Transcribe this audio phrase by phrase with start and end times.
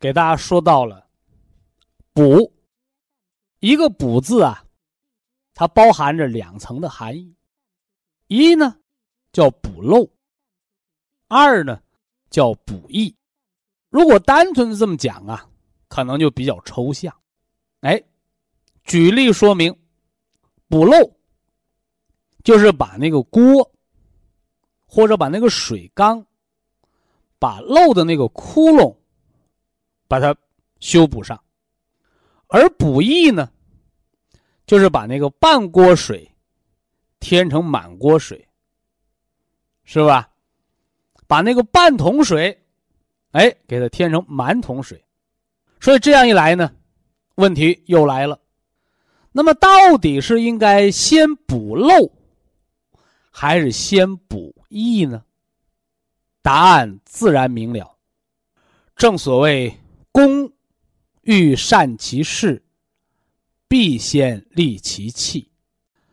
[0.00, 1.06] 给大家说到了
[2.14, 2.50] “补”，
[3.60, 4.64] 一个“补”字啊，
[5.52, 7.36] 它包含着两层的含义：
[8.28, 8.78] 一呢
[9.30, 10.08] 叫补漏，
[11.28, 11.82] 二呢
[12.30, 13.14] 叫补益。
[13.90, 15.46] 如果单纯的这么讲啊，
[15.88, 17.14] 可能就比较抽象。
[17.80, 18.02] 哎，
[18.84, 19.78] 举例说明，
[20.66, 20.96] 补漏
[22.42, 23.70] 就是把那个锅
[24.86, 26.24] 或者把那个水缸，
[27.38, 28.96] 把漏的那个窟窿。
[30.10, 30.34] 把它
[30.80, 31.40] 修补上，
[32.48, 33.48] 而补益呢，
[34.66, 36.28] 就是把那个半锅水
[37.20, 38.44] 添成满锅水，
[39.84, 40.28] 是吧？
[41.28, 42.60] 把那个半桶水，
[43.30, 45.00] 哎，给它添成满桶水，
[45.78, 46.74] 所以这样一来呢，
[47.36, 48.36] 问题又来了。
[49.30, 52.12] 那么到底是应该先补漏，
[53.30, 55.24] 还是先补益呢？
[56.42, 57.96] 答案自然明了。
[58.96, 59.72] 正所谓。
[60.12, 60.52] 工
[61.22, 62.62] 欲善其事，
[63.68, 65.48] 必先利其器，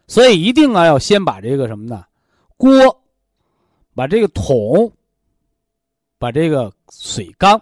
[0.08, 2.06] 所以一定啊要先把这个什么呢？
[2.56, 3.04] 锅，
[3.96, 4.92] 把这个桶，
[6.20, 7.60] 把这个水缸，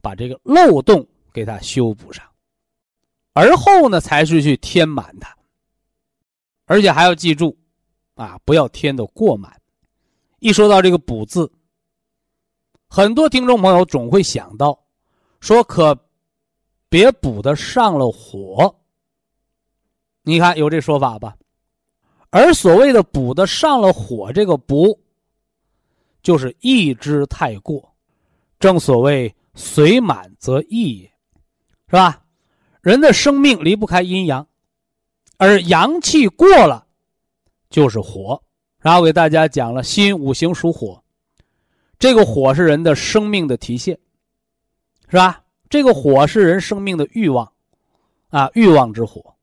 [0.00, 2.24] 把这个漏洞给它修补上，
[3.32, 5.36] 而后呢才是去填满它，
[6.66, 7.56] 而且还要记住，
[8.14, 9.60] 啊，不要填的过满。
[10.38, 11.50] 一说到这个“补”字，
[12.88, 14.85] 很多听众朋友总会想到。
[15.40, 15.98] 说可
[16.88, 18.74] 别补的上了火，
[20.22, 21.36] 你看有这说法吧？
[22.30, 25.00] 而所谓的补的上了火，这个补
[26.22, 27.94] 就是益之太过。
[28.58, 31.10] 正所谓水满则溢也，
[31.88, 32.22] 是吧？
[32.80, 34.46] 人的生命离不开阴阳，
[35.36, 36.86] 而阳气过了
[37.68, 38.42] 就是火。
[38.78, 41.02] 然后给大家讲了，心五行属火，
[41.98, 43.98] 这个火是人的生命的体现。
[45.08, 45.44] 是吧？
[45.68, 47.52] 这个火是人生命的欲望，
[48.28, 49.34] 啊，欲望之火。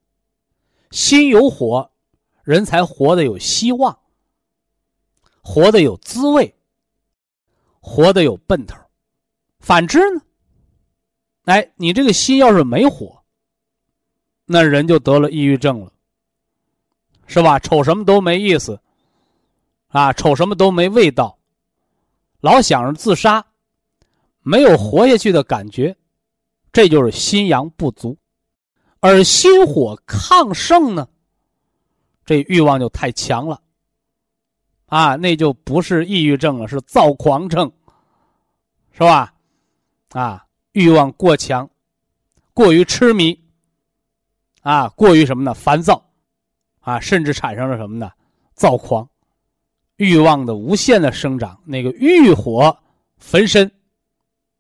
[0.92, 1.92] 心有火，
[2.44, 3.98] 人才活得有希望，
[5.42, 6.56] 活得有滋味，
[7.82, 8.78] 活得有奔头。
[9.60, 10.22] 反之呢？
[11.46, 13.22] 哎，你这个心要是没火，
[14.46, 15.92] 那人就得了抑郁症了，
[17.28, 17.60] 是吧？
[17.60, 18.80] 瞅什么都没意思，
[19.88, 21.38] 啊，瞅什么都没味道，
[22.40, 23.46] 老想着自杀。
[24.44, 25.96] 没有活下去的感觉，
[26.72, 28.18] 这就是心阳不足，
[29.00, 31.08] 而心火亢盛呢，
[32.26, 33.62] 这欲望就太强了，
[34.88, 37.72] 啊，那就不是抑郁症了，是躁狂症，
[38.92, 39.34] 是吧？
[40.12, 41.70] 啊，欲望过强，
[42.54, 43.40] 过于痴迷，
[44.62, 45.54] 啊，过于什么呢？
[45.54, 46.06] 烦躁，
[46.82, 48.12] 啊，甚至产生了什么呢？
[48.54, 49.10] 躁狂，
[49.96, 52.78] 欲望的无限的生长，那个欲火
[53.18, 53.72] 焚身。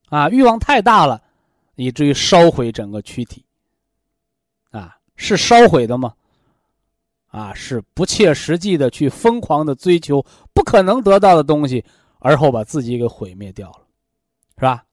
[0.10, 1.22] 啊，欲望太大了，
[1.76, 3.44] 以至于烧毁整个躯体。
[4.72, 6.14] 啊，是烧毁的吗？
[7.28, 11.84] 啊，是不切实际的去疯狂的追求不可能得到的东西，
[12.20, 13.80] 而后把自己给毁灭掉了，
[14.58, 14.84] 是吧？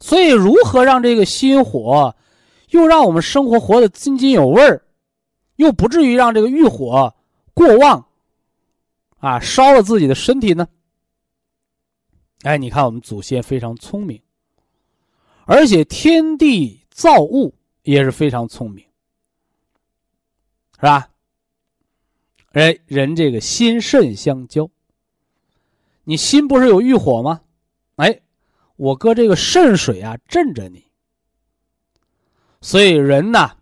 [0.00, 2.14] 所以，如何让这个心火，
[2.70, 4.82] 又让我们生活活得津津有味儿，
[5.56, 7.14] 又不至于让这个欲火
[7.52, 8.06] 过旺，
[9.18, 10.66] 啊，烧了自己的身体呢？
[12.42, 14.22] 哎，你看我们祖先非常聪明，
[15.44, 18.84] 而且天地造物也是非常聪明，
[20.76, 21.10] 是吧？
[22.52, 24.70] 哎，人这个心肾相交，
[26.04, 27.42] 你心不是有欲火吗？
[27.96, 28.22] 哎，
[28.76, 30.86] 我搁这个肾水啊镇着你，
[32.62, 33.56] 所以人呐，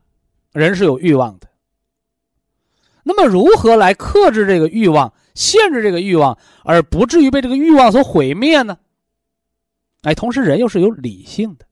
[0.53, 1.49] 人是有欲望的。
[3.03, 5.13] 那么如何来克制这个欲望？
[5.39, 8.77] 限制这个欲望，而不至于被这个欲望所毁灭呢？
[10.03, 11.65] 哎，同时人又是有理性的，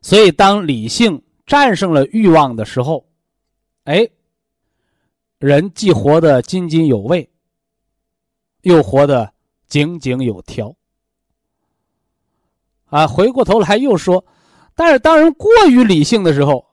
[0.00, 3.08] 所以当理性战胜了欲望的时候，
[3.84, 4.08] 哎，
[5.38, 7.28] 人既活得津津有味，
[8.62, 9.32] 又活得
[9.66, 10.76] 井井有条。
[12.84, 14.24] 啊，回过头来又说，
[14.76, 16.64] 但是当人过于理性的时候，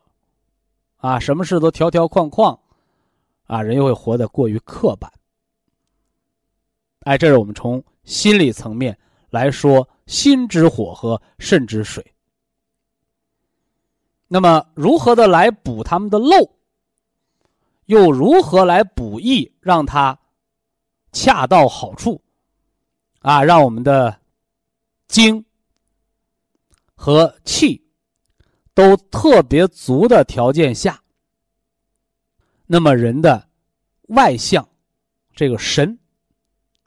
[0.98, 2.60] 啊，什么事都条条框框，
[3.46, 5.12] 啊，人又会活得过于刻板。
[7.02, 8.98] 哎，这是我们从心理层面
[9.30, 12.04] 来说，心之火和肾之水。
[14.28, 16.56] 那么，如何的来补他们的漏？
[17.86, 20.18] 又如何来补益，让它
[21.12, 22.20] 恰到好处？
[23.20, 24.20] 啊，让我们的
[25.08, 25.46] 精
[26.96, 27.88] 和气
[28.74, 31.00] 都特别足的条件下，
[32.68, 33.48] 那么人的
[34.10, 34.68] 外向，
[35.36, 35.98] 这个神。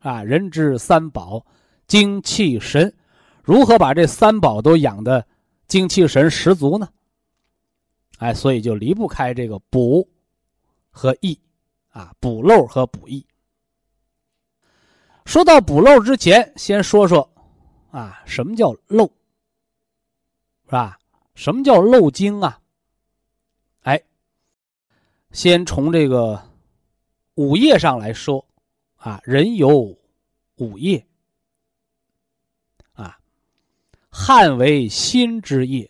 [0.00, 1.44] 啊，人之三宝，
[1.88, 2.94] 精气神，
[3.42, 5.26] 如何把这三宝都养的
[5.66, 6.88] 精气神十足呢？
[8.18, 10.08] 哎，所以就离不开这个补
[10.88, 11.36] 和益，
[11.90, 13.26] 啊，补漏和补益。
[15.24, 17.28] 说到补漏之前，先说说
[17.90, 19.04] 啊，什么叫漏，
[20.64, 20.96] 是吧？
[21.34, 22.60] 什么叫漏精啊？
[25.30, 26.50] 先从这个
[27.34, 28.44] 五叶上来说。
[28.98, 29.96] 啊，人有
[30.56, 31.06] 五液，
[32.94, 33.20] 啊，
[34.10, 35.88] 汗为心之液，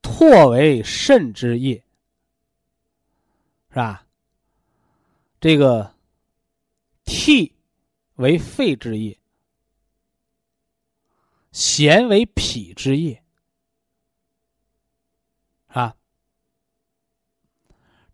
[0.00, 1.84] 唾为肾之液，
[3.68, 4.06] 是吧？
[5.38, 5.94] 这个
[7.04, 7.54] 涕
[8.14, 9.20] 为肺之液，
[11.52, 13.22] 涎为脾之液，
[15.66, 15.94] 啊，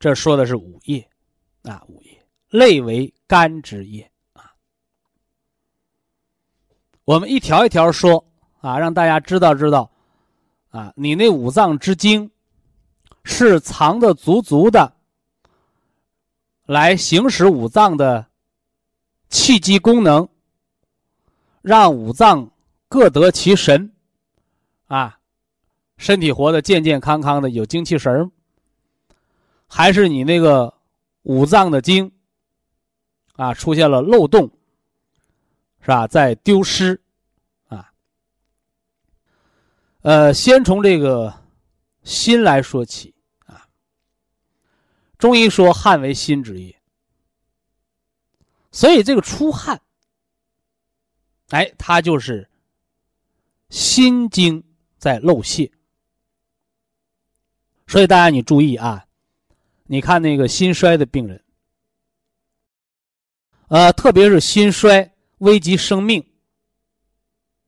[0.06, 1.04] 这说的是五液，
[1.62, 2.24] 啊，五液。
[2.48, 4.54] 类为肝之液啊，
[7.02, 8.24] 我们一条一条说
[8.60, 9.90] 啊，让大家知道知道
[10.70, 12.30] 啊，你那五脏之精
[13.24, 14.94] 是藏的足足的，
[16.66, 18.28] 来行使五脏的
[19.28, 20.28] 气机功能，
[21.62, 22.52] 让五脏
[22.88, 23.92] 各得其神
[24.86, 25.18] 啊，
[25.96, 28.30] 身体活得健健康康的，有精气神儿，
[29.66, 30.72] 还是你那个
[31.22, 32.12] 五脏的精？
[33.34, 34.50] 啊，出现了漏洞，
[35.80, 36.06] 是吧？
[36.06, 36.98] 在丢失，
[37.68, 37.92] 啊，
[40.00, 41.42] 呃，先从这个
[42.02, 43.14] 心来说起
[43.44, 43.68] 啊。
[45.18, 46.80] 中医说汗为心之液，
[48.72, 49.78] 所以这个出汗，
[51.50, 52.48] 哎，它就是
[53.68, 54.64] 心经
[54.96, 55.70] 在漏泄。
[57.86, 59.05] 所以大家你注意啊，
[59.86, 61.42] 你看那个心衰的病人。
[63.68, 66.24] 呃，特别是心衰危及生命，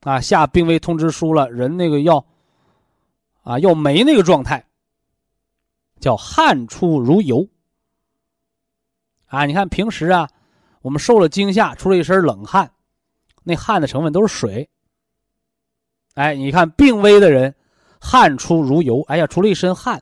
[0.03, 2.25] 啊，下病危通知书了，人那个要，
[3.43, 4.65] 啊，要没那个状态，
[5.99, 7.49] 叫汗出如油。
[9.27, 10.31] 啊，你看平时啊，
[10.83, 12.71] 我们受了惊吓，出了一身冷汗，
[13.43, 14.71] 那汗的成分都是水。
[16.15, 17.55] 哎，你看病危的人，
[18.01, 20.01] 汗出如油，哎呀，出了一身汗，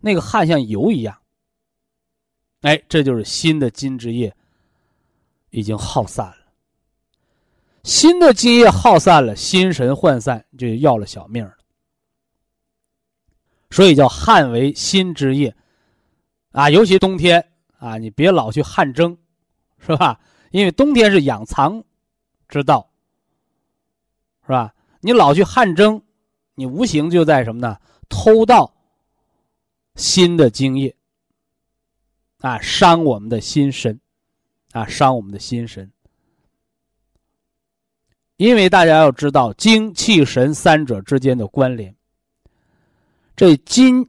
[0.00, 1.19] 那个汗像油一样。
[2.60, 4.34] 哎，这就是新的津之液。
[5.52, 6.36] 已经耗散了，
[7.82, 11.56] 新的精液耗散了，心神涣散，就要了小命了。
[13.70, 15.52] 所以叫汗为心之液，
[16.52, 17.44] 啊，尤其冬天
[17.78, 19.18] 啊，你别老去汗蒸，
[19.80, 20.20] 是吧？
[20.52, 21.82] 因为冬天是养藏
[22.48, 22.88] 之道，
[24.42, 24.72] 是吧？
[25.00, 26.00] 你老去汗蒸，
[26.54, 27.76] 你无形就在什么呢？
[28.08, 28.72] 偷盗
[29.96, 30.94] 新的精液，
[32.40, 34.00] 啊，伤我们的心神。
[34.72, 35.90] 啊，伤我们的心神，
[38.36, 41.92] 因为大家要知道精气神三者之间的关联。
[43.34, 44.08] 这精，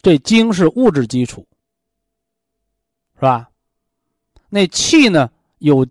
[0.00, 1.44] 这精是物质基础，
[3.16, 3.50] 是吧？
[4.48, 5.28] 那气呢？
[5.58, 5.84] 有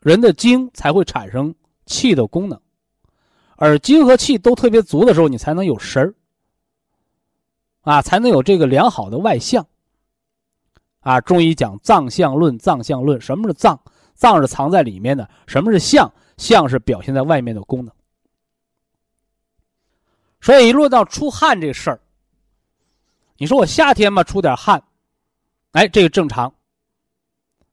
[0.00, 1.54] 人的精才会产生
[1.86, 2.60] 气的功能，
[3.54, 6.12] 而精和气都特别足的时候，你才能有神儿，
[7.82, 9.64] 啊，才能有这个良好的外向。
[11.00, 13.80] 啊，中医讲脏象论，脏象论，什么是脏？
[14.14, 16.12] 脏是藏在里面的，什么是象？
[16.36, 17.92] 象是表现在外面的功能。
[20.40, 22.00] 所以，一论到出汗这事儿，
[23.36, 24.82] 你说我夏天嘛出点汗，
[25.72, 26.54] 哎，这个正常。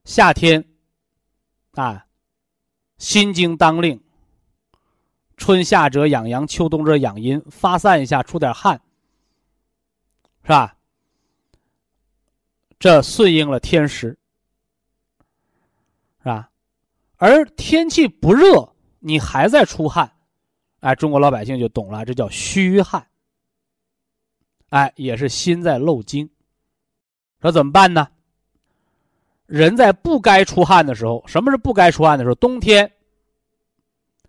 [0.04, 0.66] 夏天，
[1.74, 2.06] 啊，
[2.98, 4.02] 心经当令，
[5.38, 8.82] 春夏者养阳，秋冬者养阴，发散一下，出点汗，
[10.44, 10.76] 是吧？
[12.78, 14.18] 这顺应了天时，
[16.20, 16.50] 是吧？
[17.18, 20.12] 而天气不热，你还在出汗，
[20.82, 23.08] 哎，中国老百姓就懂了，这叫虚汗。
[24.70, 26.30] 哎，也是心在漏精。
[27.42, 28.10] 说怎么办呢？
[29.46, 32.36] 人在不该出汗的时候，什么是不该出汗的时候？
[32.36, 32.92] 冬天，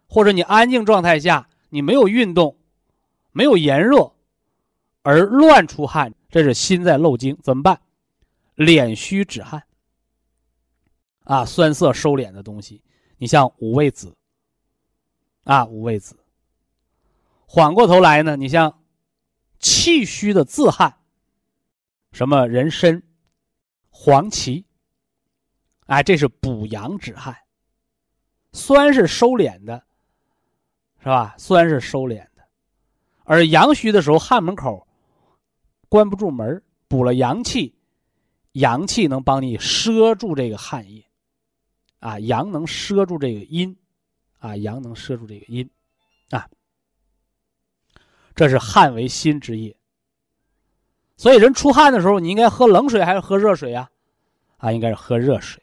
[0.07, 2.57] 或者你安静状态下，你没有运动，
[3.33, 4.13] 没有炎热，
[5.03, 7.37] 而乱出汗，这是心在漏精。
[7.43, 7.81] 怎么办？
[8.57, 9.63] 敛虚止汗。
[11.25, 12.83] 啊，酸涩收敛的东西，
[13.19, 14.17] 你像五味子。
[15.45, 16.19] 啊，五味子。
[17.47, 18.83] 缓过头来呢，你像
[19.61, 20.99] 气虚的自汗，
[22.13, 23.03] 什么人参、
[23.91, 24.65] 黄芪。
[25.87, 27.37] 哎，这是补阳止汗。
[28.53, 29.85] 酸是收敛的，
[30.99, 31.37] 是吧？
[31.39, 32.49] 酸是收敛的，
[33.25, 34.89] 而阳虚的时候，汗门口
[35.89, 37.76] 关不住门，补了阳气，
[38.59, 41.05] 阳气能帮你遮住这个汗液。
[41.99, 43.77] 啊，阳能遮住这个阴，
[44.39, 45.69] 啊，阳能遮住这个阴，
[46.31, 46.49] 啊，
[48.35, 49.77] 这是汗为心之液。
[51.17, 53.91] 所以人出汗的时候，你应该喝冷水还是喝热水呀？
[54.59, 55.63] 啊，应该是喝热水，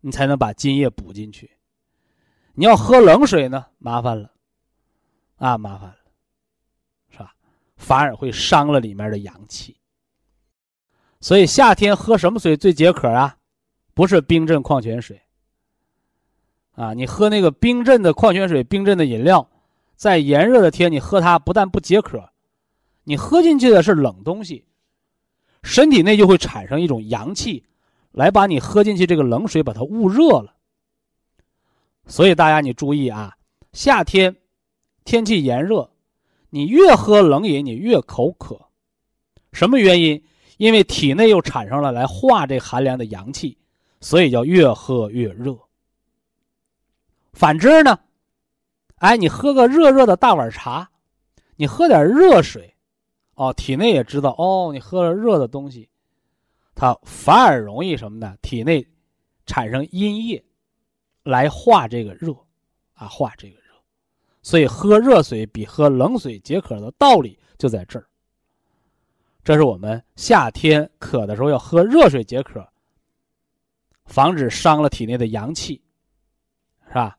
[0.00, 1.50] 你才能把津液补进去。
[2.54, 4.32] 你要喝冷水呢，麻烦了，
[5.36, 5.98] 啊，麻烦了，
[7.10, 7.34] 是吧？
[7.76, 9.76] 反而会伤了里面的阳气。
[11.20, 13.36] 所以夏天喝什么水最解渴啊？
[13.94, 15.20] 不是冰镇矿泉水。
[16.72, 19.48] 啊，你喝那个冰镇的矿泉水、冰镇的饮料，
[19.96, 22.28] 在炎热的天，你喝它不但不解渴，
[23.04, 24.66] 你喝进去的是冷东西，
[25.62, 27.64] 身体内就会产生一种阳气，
[28.12, 30.54] 来把你喝进去这个冷水把它捂热了。
[32.06, 33.34] 所以大家你注意啊，
[33.72, 34.36] 夏天
[35.04, 35.90] 天气炎热，
[36.50, 38.68] 你越喝冷饮，你越口渴，
[39.50, 40.22] 什么原因？
[40.56, 43.58] 因为体内又产生了来化这寒凉的阳气，
[44.00, 45.56] 所以叫越喝越热。
[47.32, 47.98] 反之呢，
[48.96, 50.90] 哎，你喝个热热的大碗茶，
[51.56, 52.74] 你喝点热水，
[53.34, 55.90] 哦，体内也知道哦，你喝了热的东西，
[56.74, 58.36] 它反而容易什么呢？
[58.40, 58.86] 体内
[59.44, 60.42] 产生阴液，
[61.22, 62.34] 来化这个热，
[62.94, 63.74] 啊，化这个热，
[64.42, 68.06] 所以喝热水比喝冷水解渴的道理就在这儿。
[69.46, 72.68] 这是我们夏天渴的时候要喝热水解渴，
[74.04, 75.80] 防止伤了体内的阳气，
[76.88, 77.16] 是吧？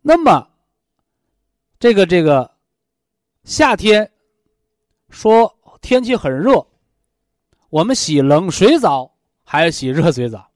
[0.00, 0.48] 那么，
[1.80, 2.48] 这个这个
[3.42, 4.08] 夏天
[5.08, 6.64] 说天气很热，
[7.70, 9.12] 我们洗冷水澡
[9.42, 10.48] 还是洗热水澡？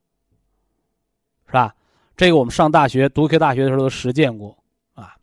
[1.47, 1.75] 是吧？
[2.17, 4.57] 这个我们上大学读科大学的时候都实践过
[4.95, 5.17] 啊。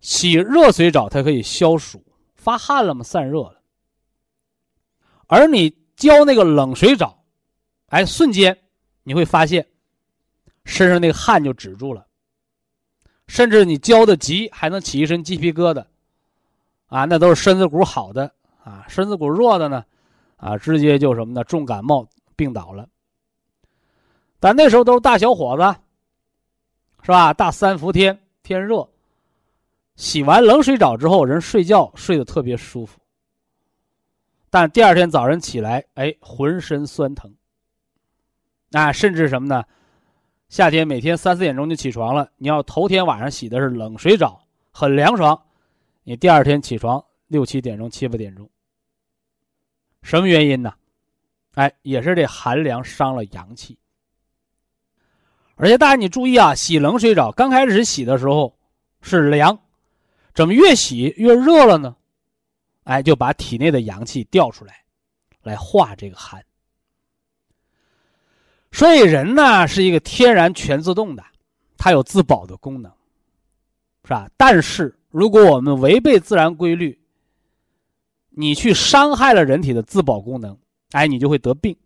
[0.00, 2.04] 洗热水澡它可以消暑，
[2.42, 3.60] 发汗了嘛，散热了。
[5.28, 7.24] 而你浇那个冷水澡，
[7.86, 8.58] 哎，瞬间
[9.04, 9.64] 你会发现
[10.64, 12.04] 身上那个汗就止住了。
[13.28, 15.86] 甚至你浇的急，还能起一身鸡皮疙瘩，
[16.88, 18.34] 啊，那都是身子骨好的
[18.64, 19.84] 啊，身子骨弱的呢，
[20.36, 22.88] 啊，直接就什么呢，重感冒病倒了。
[24.40, 25.62] 但那时候都是大小伙子，
[27.02, 27.32] 是吧？
[27.32, 28.86] 大三伏天，天热，
[30.02, 32.98] 洗完冷水澡之后，人睡觉睡得特别舒服。
[34.50, 37.32] 但第二天早晨起来，哎，浑身酸疼，
[38.72, 39.62] 啊，甚至什么呢？
[40.48, 45.40] 夏天每天三四点钟就起床了，你要头天晚上洗的是冷水澡，很凉爽，
[46.02, 48.50] 你第二天起床六七点钟、七八点钟，
[50.02, 50.74] 什么原因呢？
[51.54, 53.78] 哎，也是这寒凉伤了阳气。
[55.54, 58.58] 而且大家你注意啊，洗冷水澡刚开始洗的时候
[59.00, 59.56] 是凉，
[60.34, 61.96] 怎么越洗越热了呢？
[62.84, 64.82] 哎，就把体内的阳气调出来，
[65.42, 66.44] 来化这个寒。
[68.72, 71.22] 所以人呢是一个天然全自动的，
[71.76, 72.90] 它有自保的功能，
[74.04, 74.28] 是吧？
[74.36, 76.98] 但是如果我们违背自然规律，
[78.30, 80.58] 你去伤害了人体的自保功能，
[80.92, 81.76] 哎，你就会得病。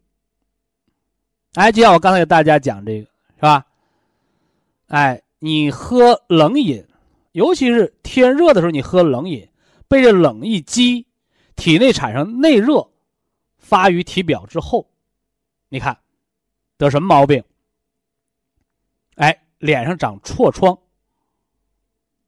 [1.55, 3.67] 哎，就像我刚才给大家讲这个，是吧？
[4.87, 6.87] 哎，你喝冷饮，
[7.37, 9.47] 尤其是天热的时候，你喝冷饮，
[9.89, 11.07] 被这冷一激，
[11.55, 12.91] 体内产生内热，
[13.59, 14.89] 发于体表之后，
[15.69, 15.99] 你看。
[16.79, 17.45] 得什么毛病？
[19.17, 20.79] 哎，脸上长痤疮。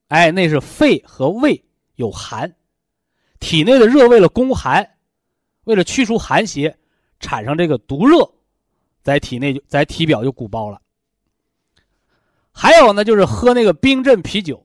[0.09, 2.55] 哎，那是肺和胃有寒，
[3.41, 4.97] 体内的热为了攻寒，
[5.65, 6.79] 为了去除寒邪，
[7.19, 8.31] 产生这个毒热，
[9.03, 10.83] 在体内就在体表就鼓包了。
[12.53, 14.62] 还有呢，就是喝那个冰镇啤酒，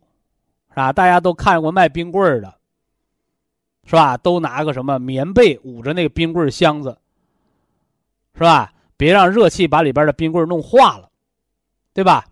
[0.73, 0.91] 是吧？
[0.91, 2.57] 大家都看过卖冰棍儿的，
[3.85, 4.17] 是吧？
[4.17, 6.97] 都拿个什么棉被捂着那个冰棍箱子，
[8.33, 8.73] 是吧？
[8.97, 11.11] 别让热气把里边的冰棍弄化了，
[11.93, 12.27] 对吧？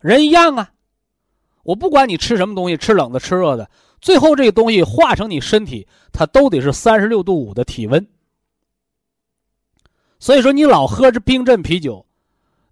[0.00, 0.70] 人一样啊，
[1.62, 8.06] 我不管你吃什么东西，吃冷的吃热的，最后这个东西化成你身体，它都得是三十六度五的体温。
[10.18, 12.04] 所以说，你老喝着冰镇啤酒，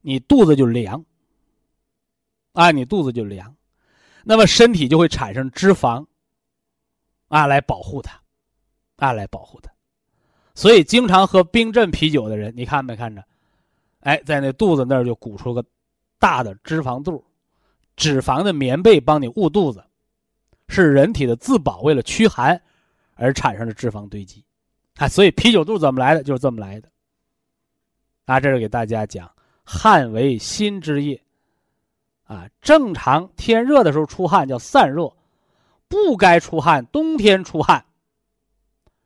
[0.02, 1.04] 你肚子就凉。
[2.52, 3.54] 啊，你肚子就凉，
[4.28, 6.04] 那么身体就会产生脂肪，
[7.28, 8.20] 啊，来保护它，
[8.96, 9.70] 啊，来保护它。
[10.52, 13.24] 所以，经常喝冰镇啤酒的人，你看没看着？
[14.00, 15.64] 哎，在那肚子那儿就鼓出个
[16.18, 17.24] 大的脂肪肚，
[17.94, 19.84] 脂肪的棉被帮你捂肚子，
[20.66, 22.60] 是人体的自保，为了驱寒
[23.14, 24.44] 而产生的脂肪堆积。
[24.96, 26.24] 啊，所以啤酒肚怎么来的？
[26.24, 26.90] 就是这么来的。
[28.24, 29.30] 啊，这是给大家讲，
[29.62, 31.22] 汗为心之液。
[32.26, 35.16] 啊，正常天热的时候出汗叫散热，
[35.88, 37.86] 不该出汗，冬天出汗，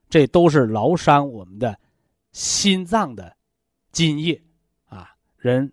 [0.08, 1.78] 这都是劳伤我们的
[2.32, 3.36] 心脏的
[3.92, 4.42] 津液
[4.88, 5.10] 啊。
[5.36, 5.70] 人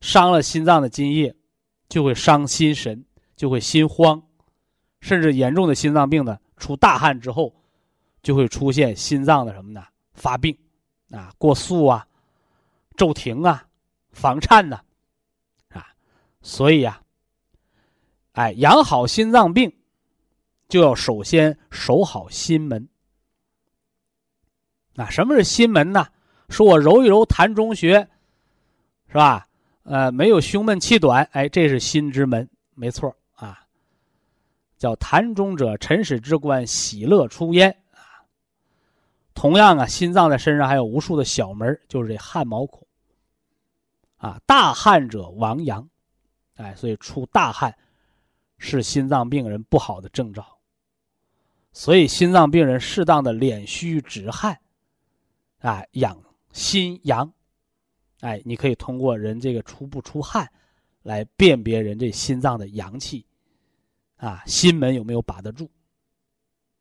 [0.00, 1.34] 伤了心脏的津液，
[1.88, 3.04] 就会伤心神，
[3.34, 4.22] 就会心慌，
[5.00, 7.52] 甚至严重的心脏病呢，出大汗之后，
[8.22, 9.84] 就会出现心脏的什么呢？
[10.14, 10.56] 发病
[11.10, 12.06] 啊，过速啊，
[12.96, 13.66] 骤停啊，
[14.12, 14.80] 房颤呐。
[16.48, 17.02] 所以呀，
[18.32, 19.70] 哎，养好心脏病，
[20.66, 22.88] 就要首先守好心门。
[24.94, 26.06] 那什么是心门呢？
[26.48, 28.08] 说我揉一揉痰中穴，
[29.08, 29.46] 是吧？
[29.82, 33.60] 呃，没有胸闷气短，哎，这是心之门，没错啊。
[34.78, 38.24] 叫痰中者，尘始之官，喜乐出焉啊。
[39.34, 42.86] 同样啊，心脏的身上还有无数的小门，就是这汗毛孔。
[44.16, 45.86] 啊，大汗者亡阳。
[46.58, 47.76] 哎，所以出大汗
[48.58, 50.58] 是心脏病人不好的征兆。
[51.72, 54.60] 所以心脏病人适当的敛虚止汗，
[55.60, 56.20] 啊，养
[56.52, 57.32] 心阳。
[58.20, 60.50] 哎，你可以通过人这个出不出汗，
[61.02, 63.24] 来辨别人这心脏的阳气，
[64.16, 65.70] 啊，心门有没有把得住。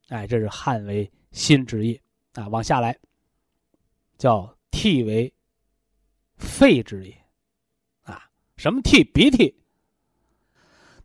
[0.07, 2.01] 哎，这是汗为心之液
[2.33, 2.47] 啊。
[2.47, 2.97] 往下来，
[4.17, 5.31] 叫涕为
[6.37, 7.15] 肺之液，
[8.01, 9.03] 啊，什么涕？
[9.03, 9.55] 鼻涕。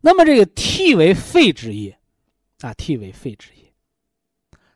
[0.05, 1.97] 那么这个涕为肺之液，
[2.59, 3.73] 啊，涕为肺之液，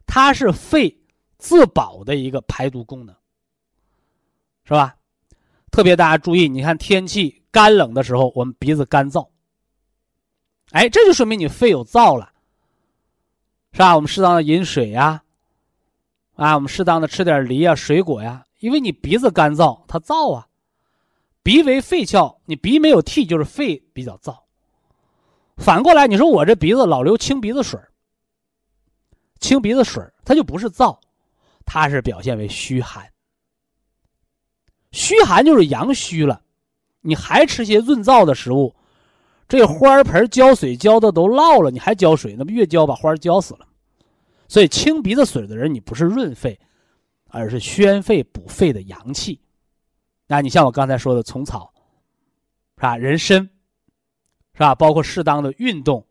[0.05, 0.97] 它是肺
[1.37, 3.13] 自保的一个排毒功能，
[4.63, 4.95] 是吧？
[5.69, 9.27] 特别大家注意，你看天气干冷的时候，我们鼻子干燥，
[10.71, 12.31] 哎，这就说明你肺有燥了，
[13.73, 13.97] 是吧？
[13.97, 15.23] 我们适当的饮水呀，
[16.35, 20.47] 啊，我们适当的吃点梨啊、水果呀，因为你鼻子干燥，它燥啊。
[21.43, 24.46] 鼻为肺窍，你鼻没有涕，就是肺比较燥。
[25.57, 27.79] 反过来，你说我这鼻子老流清鼻子水
[29.39, 30.97] 清鼻子水它就不是燥，
[31.65, 33.05] 它是表现为虚寒。
[34.91, 36.41] 虚寒就是阳虚了，
[37.01, 38.73] 你还吃些润燥的食物，
[39.47, 43.67] 这花盆浇水浇的都涝了，你还浇水，那不越浇把花浇死了？
[44.47, 46.57] 所以清鼻子水的人，你不是润肺，
[47.27, 49.39] 而是宣肺补肺的阳气。
[50.25, 51.71] 那你像我刚才说的虫草，
[52.77, 52.95] 是吧？
[52.95, 53.49] 人参。
[54.57, 54.73] 是吧？
[54.73, 56.03] 包括适当的运动，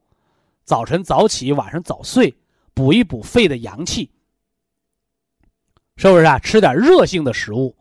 [0.62, 2.32] 早晨早起，晚上早睡，
[2.74, 4.08] 补一补肺的阳气，
[5.96, 6.38] 是不是啊？
[6.38, 7.74] 吃点热性的食物，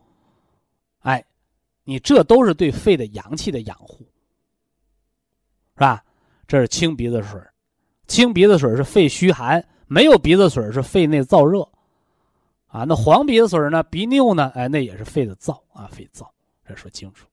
[1.02, 1.24] 哎，
[1.84, 4.00] 你这都是对肺的阳气的养护，
[5.76, 6.04] 是吧？
[6.48, 7.40] 这是清鼻子水，
[8.08, 11.62] 清鼻子水是肺虚寒，没有鼻子水是肺内燥热，
[12.66, 13.84] 啊，那黄鼻子水呢？
[13.84, 14.52] 鼻衄呢？
[14.56, 16.28] 哎，那也是肺的燥啊，肺燥，
[16.68, 17.28] 这说清楚，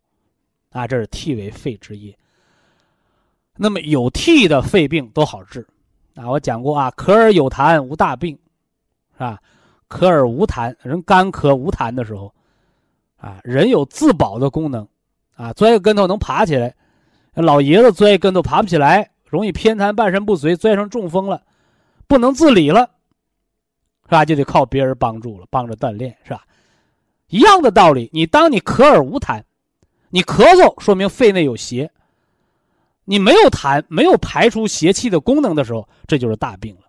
[0.69, 2.15] 啊，这是涕为肺之液。
[3.57, 5.67] 那么有涕的肺病都好治，
[6.15, 8.37] 啊，我讲过啊，咳而有痰无大病，
[9.13, 9.39] 是吧？
[9.89, 12.33] 咳而无痰，人干咳无痰的时候，
[13.17, 14.89] 啊，人有自保的功能，
[15.37, 16.75] 啊，钻个跟头能爬起来，
[17.35, 21.43] 老爷子钻一跟头爬不起来，容易偏瘫半身不遂，钻上中风了，
[22.07, 22.89] 不能自理了，
[24.05, 24.25] 是吧？
[24.25, 26.43] 就得靠别人帮助了，帮着锻炼，是吧？
[27.29, 29.43] 一样的道理，你当你咳而无痰，
[30.09, 31.91] 你咳嗽说明肺内有邪。
[33.05, 36.83] 你没有痰，没有排出邪气的功能的时候，这就是大病了，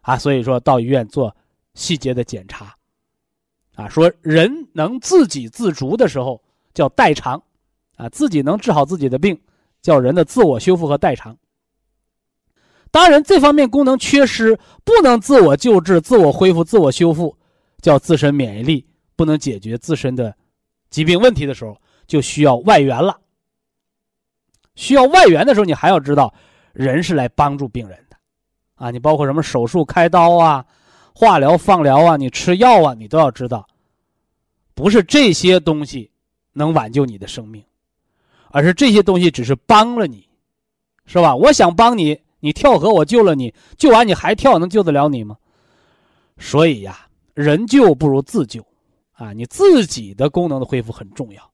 [0.00, 1.34] 啊，所以说到医院做
[1.74, 2.74] 细节的检查，
[3.74, 7.42] 啊，说人能自给自足的时候叫代偿，
[7.96, 9.38] 啊，自己能治好自己的病，
[9.82, 11.36] 叫人的自我修复和代偿。
[12.90, 17.36] 当然，这方面功能缺失，不能自我救治、自我恢复、自我修复，
[17.80, 18.86] 叫自身免疫力
[19.16, 20.36] 不能解决自身的
[20.90, 23.18] 疾病问题的时候，就需要外援了。
[24.74, 26.32] 需要外援的时候，你还要知道，
[26.72, 28.16] 人是来帮助病人的，
[28.74, 30.64] 啊，你包括什么手术、开刀啊、
[31.14, 33.66] 化疗、放疗啊，你吃药啊，你都要知道，
[34.74, 36.10] 不是这些东西
[36.52, 37.62] 能挽救你的生命，
[38.50, 40.26] 而是这些东西只是帮了你，
[41.06, 41.36] 是吧？
[41.36, 45.36] 我想帮你，你跳河我救了你，救完你还跳，能救得了你吗？
[46.38, 48.64] 所以呀，人救不如自救，
[49.12, 51.50] 啊，你自己的功能的恢复很重要，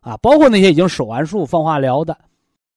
[0.00, 2.18] 啊，包括那些已经手完术、放化疗的，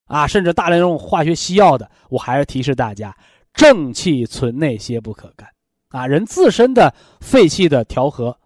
[0.08, 3.15] 啊，甚至大量用化学西药的，我还是提示大家，
[3.54, 5.48] 正气存内，邪不可干，
[5.89, 8.38] 啊，人自身的肺气的调和，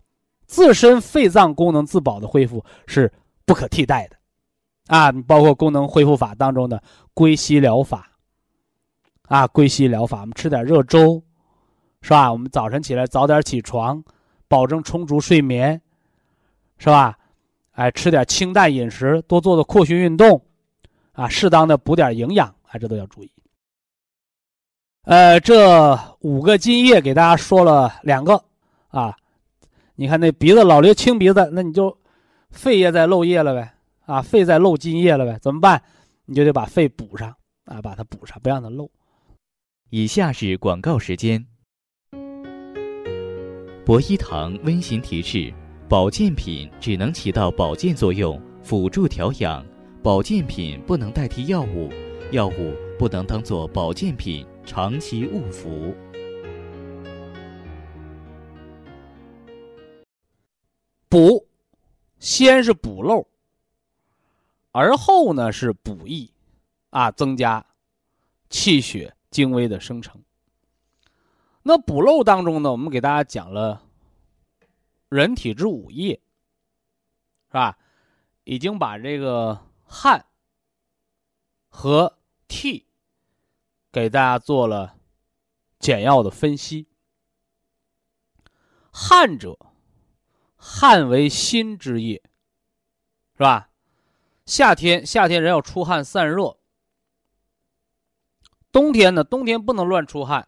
[0.46, 3.12] 自身肺脏功能自保的恢复是
[3.46, 4.18] 不可替代的。
[4.88, 6.82] 啊，包括功能恢复法当中的
[7.14, 8.10] 归西疗法，
[9.28, 11.24] 啊，归西疗法，我们吃点热粥，
[12.02, 12.30] 是吧？
[12.30, 14.04] 我们早晨起来早点起床，
[14.50, 15.80] 保证充足睡眠，
[16.78, 17.18] 是吧？
[17.74, 20.44] 哎，吃点清淡饮食，多做做扩胸运动，
[21.14, 23.32] 啊，适当的补点营养，啊，这都要注意。
[25.04, 28.44] 呃，这五个津液给大家说了两个，
[28.90, 29.16] 啊，
[29.96, 31.98] 你看那鼻子老流清鼻子，那你就
[32.50, 33.74] 肺也在漏液了呗。
[34.06, 35.40] 啊，肺在漏津液了呗？
[35.42, 35.82] 怎么办？
[36.26, 37.34] 你就得把肺补上
[37.66, 38.90] 啊，把它补上，不让它漏。
[39.90, 41.46] 以下是广告时间。
[43.86, 45.54] 博一堂温馨提示：
[45.90, 49.64] 保健品只能起到保健作用，辅助调养；
[50.04, 51.88] 保健品不能代替药物，
[52.32, 55.96] 药物不能当做保健品长期误服。
[61.08, 61.48] 补，
[62.18, 63.28] 先是补漏。
[64.72, 66.34] 而后呢是补益，
[66.90, 67.64] 啊，增加
[68.50, 70.20] 气血精微的生成。
[71.62, 73.84] 那补漏当中呢，我们给大家讲了
[75.10, 76.20] 人体之五液，
[77.50, 77.78] 是吧？
[78.46, 79.60] 已经把这个
[79.94, 80.26] 汗
[81.68, 82.88] 和涕
[83.92, 84.96] 给大家做了
[85.80, 86.88] 简要的分析。
[88.90, 89.60] 汗者，
[90.56, 92.24] 汗为心之液，
[93.36, 93.70] 是吧？
[94.46, 96.58] 夏天，夏天人要出汗散热。
[98.72, 100.48] 冬天呢，冬天不能乱出汗，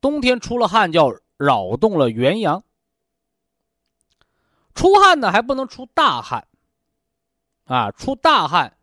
[0.00, 2.62] 冬天出了汗叫扰动了元阳。
[4.72, 6.46] 出汗呢还不能出大汗，
[7.66, 8.76] 啊，出大汗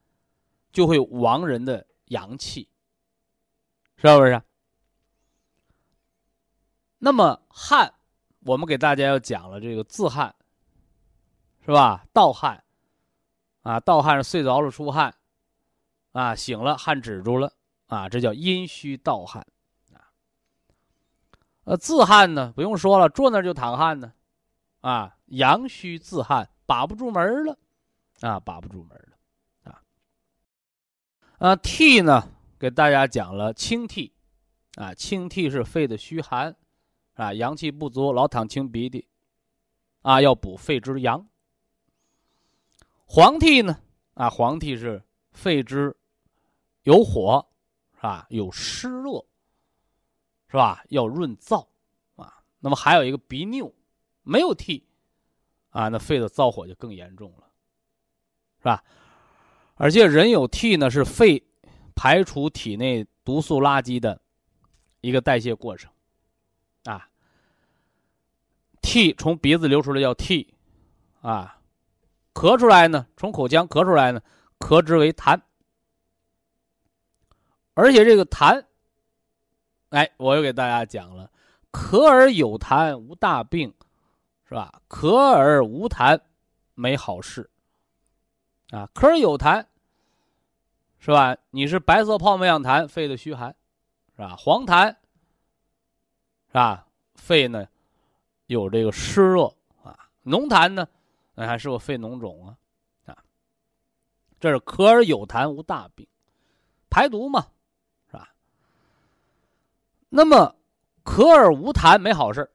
[0.71, 2.69] 就会亡人的阳气，
[3.97, 4.41] 是不是？
[6.99, 7.93] 那么汗，
[8.41, 10.33] 我们给大家要讲了这个自汗，
[11.65, 12.05] 是吧？
[12.13, 12.63] 盗汗。
[13.61, 15.15] 啊，盗汗是睡着了出汗，
[16.11, 17.53] 啊，醒了汗止住了，
[17.87, 19.47] 啊，这叫阴虚盗汗，
[19.93, 20.11] 啊，
[21.63, 24.11] 呃，自汗呢，不用说了，坐那就淌汗呢，
[24.81, 27.57] 啊，阳虚自汗，把不住门了，
[28.23, 29.83] 啊，把不住门的，啊，
[31.39, 34.13] 啊，涕呢，给大家讲了清涕，
[34.75, 36.55] 啊，清涕是肺的虚寒，
[37.15, 39.09] 啊，阳气不足，老淌清鼻涕，
[40.03, 41.27] 啊，要补肺之阳。
[43.05, 43.77] 黄涕呢？
[44.13, 45.93] 啊，黄涕是肺之
[46.83, 47.45] 有火，
[47.95, 48.25] 是吧？
[48.29, 49.25] 有湿热，
[50.47, 50.81] 是吧？
[50.87, 51.67] 要润燥，
[52.15, 52.41] 啊。
[52.59, 53.73] 那么还有一个鼻衄，
[54.21, 54.87] 没有涕，
[55.71, 57.49] 啊，那肺的燥火就更严重了，
[58.63, 58.81] 是吧？
[59.75, 61.43] 而且人有涕呢，是肺
[61.93, 64.21] 排除体内毒素垃圾的
[65.01, 65.91] 一个代谢过程，
[66.85, 67.09] 啊。
[68.81, 70.53] 涕从鼻子流出来叫涕，
[71.21, 71.59] 啊。
[72.33, 74.21] 咳出来呢，从口腔咳出来呢，
[74.59, 75.39] 咳之为痰。
[77.73, 78.63] 而且这个痰，
[79.89, 81.29] 哎，我又给大家讲了，
[81.71, 83.73] 咳而有痰无大病，
[84.47, 84.81] 是吧？
[84.87, 86.19] 咳而无痰
[86.75, 87.49] 没好事，
[88.73, 89.63] 啊，咳有痰，
[90.97, 91.37] 是吧？
[91.51, 93.55] 你是白色泡沫样痰，肺的虚寒，
[94.15, 94.35] 是吧？
[94.35, 94.87] 黄痰，
[96.47, 96.87] 是吧？
[97.13, 97.67] 肺呢
[98.47, 99.45] 有这个湿热
[99.83, 100.87] 啊，浓痰呢？
[101.35, 102.57] 那还是我肺脓肿啊，
[103.05, 103.15] 啊，
[104.39, 106.07] 这是咳而有痰无大病，
[106.89, 107.45] 排毒嘛，
[108.09, 108.33] 是吧？
[110.09, 110.55] 那么
[111.03, 112.51] 咳而无痰没好事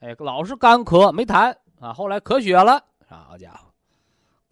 [0.00, 3.65] 哎，老是干咳没痰啊，后来咳血了，好家伙，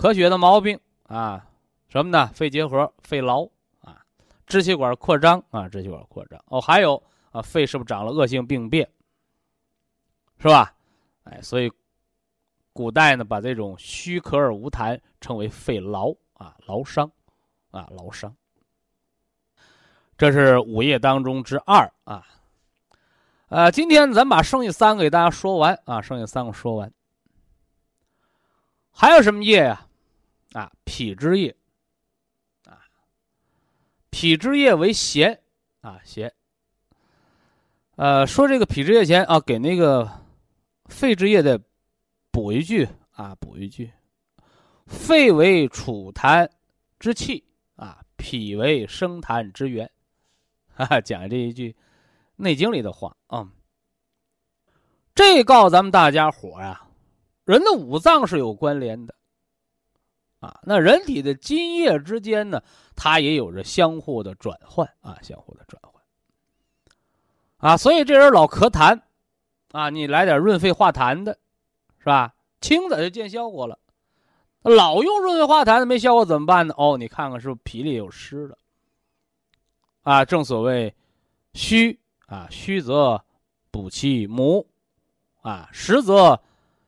[0.05, 1.47] 咳血的毛病啊，
[1.89, 2.27] 什么呢？
[2.35, 3.49] 肺结核、肺痨
[3.81, 4.05] 啊，
[4.47, 8.87] 支气管扩张啊，支气管扩张哦，还有啊，肺是不是长了恶性病变？
[10.41, 10.75] 是吧？
[11.23, 11.73] 哎，所以。
[12.75, 17.11] 古代呢，把这种虚咳而无痰称为肺痨啊，痨伤，
[17.71, 18.35] 啊，痨伤。
[20.19, 22.27] 这是五液当中之二啊。
[23.49, 26.93] 呃，今天咱把剩下三个给大家说完啊，剩下三个说完。
[28.91, 29.75] 还有什么液呀？
[29.75, 29.89] 啊，
[30.55, 31.55] 啊脾之液。
[32.65, 32.81] 啊，
[34.09, 35.43] 脾之液为咸
[35.83, 36.35] 啊，咸。
[37.97, 40.11] 呃，说这个脾之液前啊，给那个
[40.87, 41.61] 肺之液的。
[42.31, 43.93] 补一句啊，补一句，
[44.87, 46.51] 肺为储痰
[46.99, 47.45] 之气
[47.77, 49.89] 啊，脾为生痰之源。
[50.75, 51.71] 哈哈，讲这一句
[52.35, 53.49] 《内经》里的话啊。
[55.15, 56.89] 这告咱们大家伙呀，
[57.45, 59.15] 人的五脏是有关联的，
[60.45, 62.63] 啊，那人体的津液之间呢，
[62.95, 66.03] 它也有着相互的转换啊，相互的转换，
[67.57, 69.01] 啊，所以这人老咳痰，
[69.73, 71.39] 啊，你来点润肺化痰的，
[71.99, 72.35] 是吧？
[72.61, 73.79] 清的就见效果了。
[74.63, 76.75] 老用润肺化痰的没效果怎么办呢？
[76.77, 78.59] 哦，你看看是不是脾里有湿了？
[80.03, 80.95] 啊，正所谓
[81.55, 83.25] 虚啊，虚则
[83.71, 84.67] 补其母。
[85.43, 86.41] 啊，实则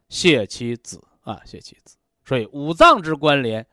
[0.09, 1.99] 泻其子啊，泻其子。
[2.27, 3.65] 所以五脏之关联，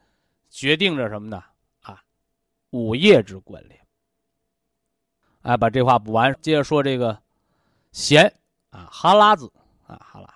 [0.50, 1.44] 决定着什么呢？
[1.82, 2.02] 啊，
[2.70, 3.80] 五液之关联。
[5.42, 7.20] 哎，把这话补完，接着说这个
[7.92, 8.32] 涎
[8.70, 9.52] 啊，哈喇子
[9.88, 10.34] 啊，哈喇子。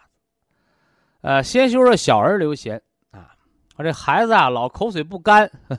[1.21, 3.35] 呃，先说说小儿流涎啊，
[3.75, 5.49] 我这孩子啊，老口水不干，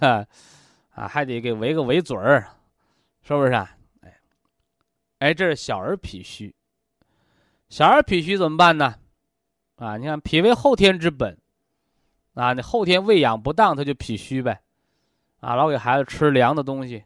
[0.91, 2.49] 啊，还得给围个围嘴儿，
[3.23, 3.53] 是不是？
[3.53, 4.21] 哎，
[5.19, 6.55] 哎，这是小儿脾虚。
[7.69, 8.95] 小儿脾虚怎么办呢？
[9.77, 11.38] 啊，你看脾为后天之本，
[12.39, 14.61] 啊，你后天喂养不当，他就脾虚呗，
[15.41, 17.03] 啊，老给孩子吃凉的东西，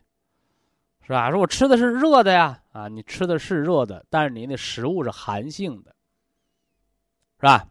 [1.01, 1.31] 是吧？
[1.31, 5.95] 说我吃的是热的呀，啊，你吃的是热的，但是你那食物是寒性的，
[7.41, 7.67] 是吧？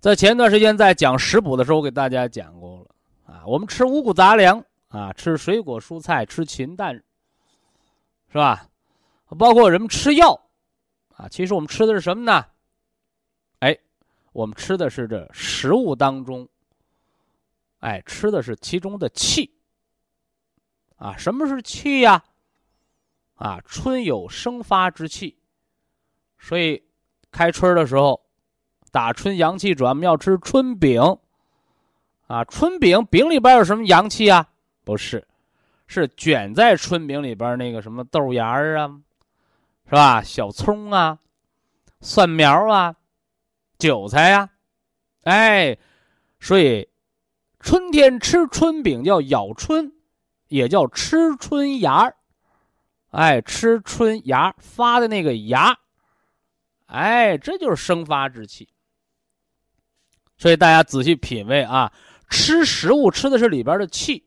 [0.00, 6.92] 在前段时间在讲食补的时候，我给大家讲过了，啊，我们吃五谷杂粮，啊，吃水果蔬菜，吃禽蛋，
[8.32, 8.66] 是吧？
[9.38, 10.40] 包括人们吃药。
[11.14, 12.44] 啊，其实我们吃的是什么呢？
[14.36, 16.46] 我们吃的是这食物当中，
[17.80, 19.50] 哎，吃的是其中的气。
[20.98, 22.22] 啊，什么是气呀？
[23.36, 25.38] 啊，春有生发之气，
[26.38, 26.82] 所以
[27.30, 28.20] 开春的时候，
[28.92, 31.00] 打春阳气转，我们要吃春饼。
[32.26, 34.46] 啊，春饼饼里边有什么阳气啊？
[34.84, 35.26] 不是，
[35.86, 39.00] 是卷在春饼里边那个什么豆芽啊。
[39.86, 40.20] 是吧？
[40.20, 41.18] 小葱啊，
[42.02, 42.94] 蒜苗啊，
[43.78, 44.48] 韭菜呀，
[45.22, 45.76] 哎，
[46.40, 46.88] 所以
[47.60, 49.92] 春天吃春饼叫咬春，
[50.48, 52.16] 也叫吃春芽儿，
[53.10, 55.76] 哎，吃春芽发的那个芽，
[56.86, 58.68] 哎，这就是生发之气。
[60.38, 61.92] 所以大家仔细品味啊，
[62.30, 64.24] 吃食物吃的是里边的气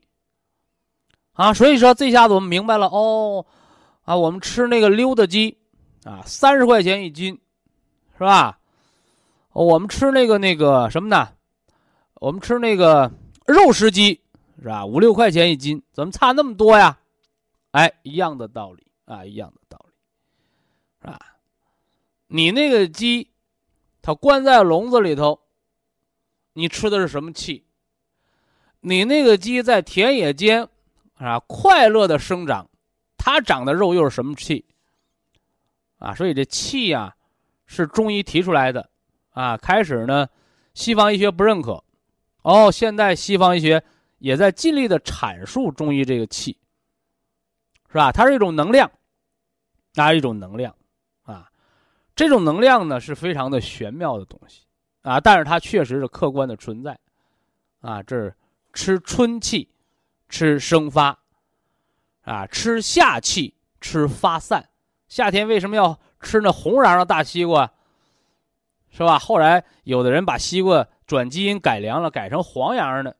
[1.32, 1.52] 啊。
[1.54, 3.46] 所以说这下子我们明白了哦。
[4.02, 5.58] 啊，我们吃那个溜达鸡，
[6.04, 7.40] 啊，三十块钱一斤，
[8.14, 8.59] 是吧？
[9.52, 11.28] 我们吃那个那个什么呢？
[12.14, 13.10] 我们吃那个
[13.46, 14.20] 肉食鸡，
[14.60, 14.84] 是吧？
[14.84, 16.98] 五六块钱一斤，怎么差那么多呀？
[17.70, 19.92] 哎，一样的道理啊，一样的道理，
[21.00, 21.18] 是吧？
[22.26, 23.30] 你那个鸡，
[24.02, 25.40] 它关在笼子里头，
[26.52, 27.64] 你吃的是什么气？
[28.80, 30.68] 你那个鸡在田野间，
[31.14, 32.68] 啊，快乐的生长。
[33.16, 34.64] 它长的肉又是什么气？
[35.98, 37.14] 啊，所以这气呀，
[37.66, 38.89] 是中医提出来的，
[39.40, 40.28] 啊，开始呢，
[40.74, 41.82] 西方医学不认可，
[42.42, 43.82] 哦，现在西方医学
[44.18, 46.58] 也在尽力的阐述中医这个气，
[47.88, 48.12] 是吧？
[48.12, 48.90] 它是一种能量，
[49.94, 50.74] 啊，一种能量，
[51.22, 51.50] 啊，
[52.14, 54.64] 这种能量呢是非常的玄妙的东西，
[55.00, 56.98] 啊，但是它确实是客观的存在，
[57.80, 58.34] 啊，这是
[58.74, 59.70] 吃春气，
[60.28, 61.18] 吃生发。
[62.22, 64.68] 啊，吃夏气，吃发散。
[65.08, 67.72] 夏天为什么要吃那红瓤的大西瓜？
[68.90, 69.18] 是吧？
[69.18, 73.16] 后来有的人把西瓜转基因改良了，改成黄瓤的，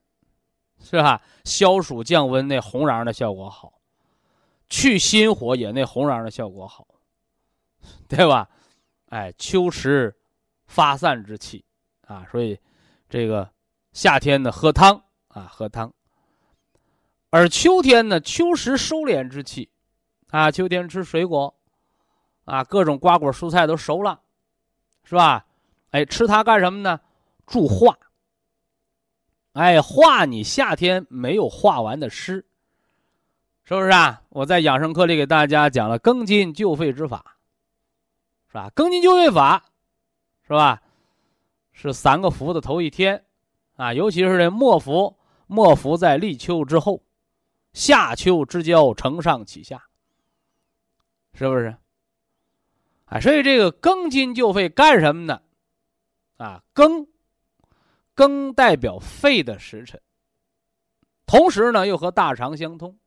[0.83, 1.23] 是吧？
[1.45, 3.73] 消暑降温那红瓤的效果好，
[4.69, 6.87] 去心火也那红瓤的效果好，
[8.09, 8.49] 对吧？
[9.07, 10.15] 哎，秋实
[10.67, 11.65] 发散之气
[12.07, 12.59] 啊，所以
[13.09, 13.51] 这个
[13.93, 15.93] 夏天呢喝汤啊，喝汤。
[17.31, 19.71] 而秋天呢，秋实收敛之气，
[20.31, 21.55] 啊，秋天吃水果，
[22.45, 24.21] 啊，各种瓜果蔬菜都熟了，
[25.05, 25.47] 是吧？
[25.91, 27.01] 哎，吃它干什么呢？
[27.47, 27.99] 助化。
[29.53, 32.47] 哎，化你夏天没有化完的湿，
[33.65, 34.23] 是不是啊？
[34.29, 37.37] 我在养生课里给大家讲了庚金救肺之法，
[38.49, 38.71] 是吧？
[38.75, 39.65] 庚金救肺法，
[40.47, 40.81] 是吧？
[41.73, 43.25] 是三个伏的头一天，
[43.77, 47.03] 啊，尤其是这末伏，末伏在立秋之后。
[47.73, 49.85] 夏秋之交，承上启下，
[51.35, 51.77] 是不是？
[53.05, 55.41] 啊，所以这个庚金救肺干什么呢？
[56.41, 57.07] 啊，庚，
[58.17, 60.01] 庚代表肺的时辰，
[61.27, 62.99] 同时呢又和大肠相通，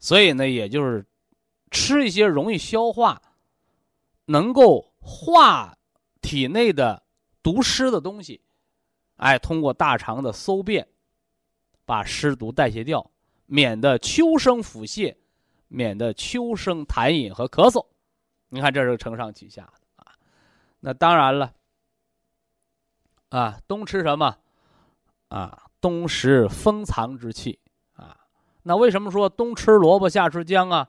[0.00, 1.06] 所以呢，也就是
[1.70, 3.22] 吃一些容易消化、
[4.24, 5.78] 能够化
[6.20, 7.00] 体内的
[7.40, 8.40] 毒湿的东西，
[9.18, 10.84] 哎，通过大肠的搜便，
[11.84, 13.08] 把湿毒代谢掉，
[13.46, 15.14] 免得秋生腹泻，
[15.68, 17.86] 免得秋生痰饮和咳嗽。
[18.48, 20.12] 你看，这是承上启下的啊。
[20.80, 21.54] 那当然了，
[23.34, 24.36] 啊，冬吃什么？
[25.26, 27.58] 啊，冬食封藏之气
[27.96, 28.16] 啊。
[28.62, 30.88] 那为什么说冬吃萝卜夏吃姜啊？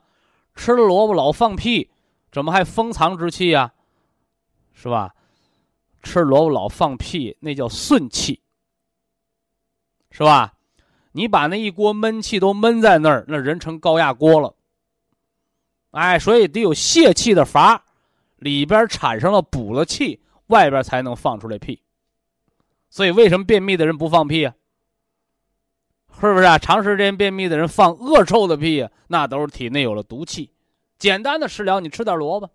[0.53, 1.89] 吃了萝卜老放屁，
[2.31, 3.73] 怎么还封藏之气呀？
[4.73, 5.15] 是吧？
[6.03, 8.43] 吃萝卜老放屁，那叫顺气，
[10.11, 10.53] 是吧？
[11.13, 14.53] 你把那一锅闷气都闷在那儿，那人成高压锅了。
[15.89, 17.83] 哎，所以得有泄气的阀，
[18.35, 21.81] 里边产生了补了气，外边才能放出来屁。
[22.95, 24.55] 所以为什么便秘的人不放屁啊？
[26.13, 26.57] 是不是啊？
[26.57, 30.49] 长时间便秘的人放恶臭的屁啊，那都是体内有了毒气。
[30.97, 32.49] 简单的食疗，你吃点萝卜，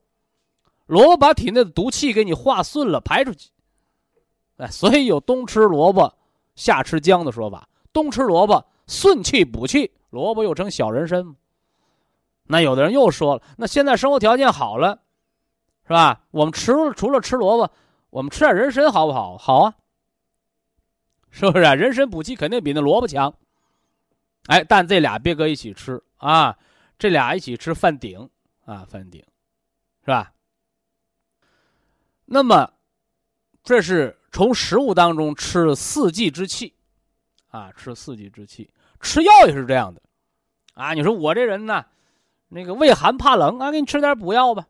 [0.87, 3.50] 萝卜把体内的毒气给你化顺了，排出去。
[4.57, 6.11] 哎，所以有冬吃萝卜，
[6.55, 7.68] 夏吃姜的说法。
[7.92, 11.37] 冬吃萝卜顺气补气，萝卜又称小人参。
[12.44, 15.03] 那有的人又说了，那现在生活条件好了，
[15.87, 16.22] 是吧？
[16.31, 17.70] 我们吃除了吃萝卜，
[18.09, 19.37] 我们吃点人参好不好？
[19.37, 19.74] 好啊，
[21.31, 21.75] 是不是啊？
[21.75, 23.35] 人参补气肯定比那萝卜强。
[24.47, 26.57] 哎，但这俩别搁一起吃啊，
[26.99, 28.29] 这俩一起吃犯顶
[28.64, 29.23] 啊，犯顶，
[30.01, 30.33] 是吧？
[32.25, 32.73] 那么，
[33.62, 36.75] 这是从食物当中吃四季之气，
[37.49, 40.01] 啊，吃四季之气，吃药也是这样的，
[40.75, 41.85] 啊，你说我这人呢，
[42.49, 44.66] 那个畏寒怕冷啊，给你吃点补药吧，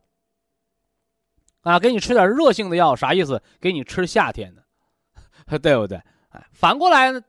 [1.62, 3.42] 啊，给你吃点热性的药，啥意思？
[3.60, 4.64] 给你吃夏天的，
[5.58, 6.02] 对不对？
[6.30, 7.20] 哎，反过来呢，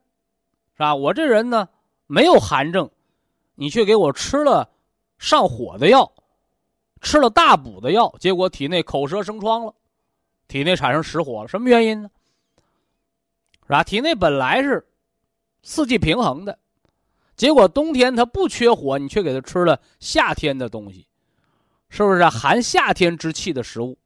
[0.73, 0.95] 是吧？
[0.95, 1.67] 我这人呢。
[2.13, 2.91] 没有寒症，
[3.55, 4.69] 你却给我吃了
[5.17, 6.11] 上火的药，
[6.99, 9.73] 吃了大补的药，结果体内口舌生疮了，
[10.49, 11.47] 体内产生实火了。
[11.47, 12.11] 什么原因呢？
[13.61, 13.81] 是吧？
[13.81, 14.85] 体内本来是
[15.63, 16.59] 四季平衡的，
[17.37, 21.07] 结果冬天它不缺火，你却给它吃了夏天的东西，
[21.87, 23.97] 是不是含夏天之气的食物？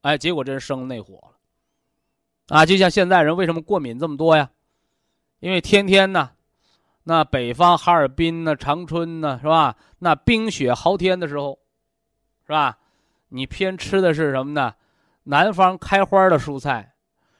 [0.00, 1.36] 哎，结果这人生内火了。
[2.48, 4.50] 啊，就像现在人为什么过敏这么多呀？
[5.40, 6.30] 因为天天呢。
[7.04, 9.74] 那北方哈尔滨呢，长春呢，是吧？
[9.98, 11.58] 那冰雪豪天的时候，
[12.46, 12.78] 是吧？
[13.28, 14.72] 你偏吃的是什么呢？
[15.24, 16.94] 南方开花的蔬菜，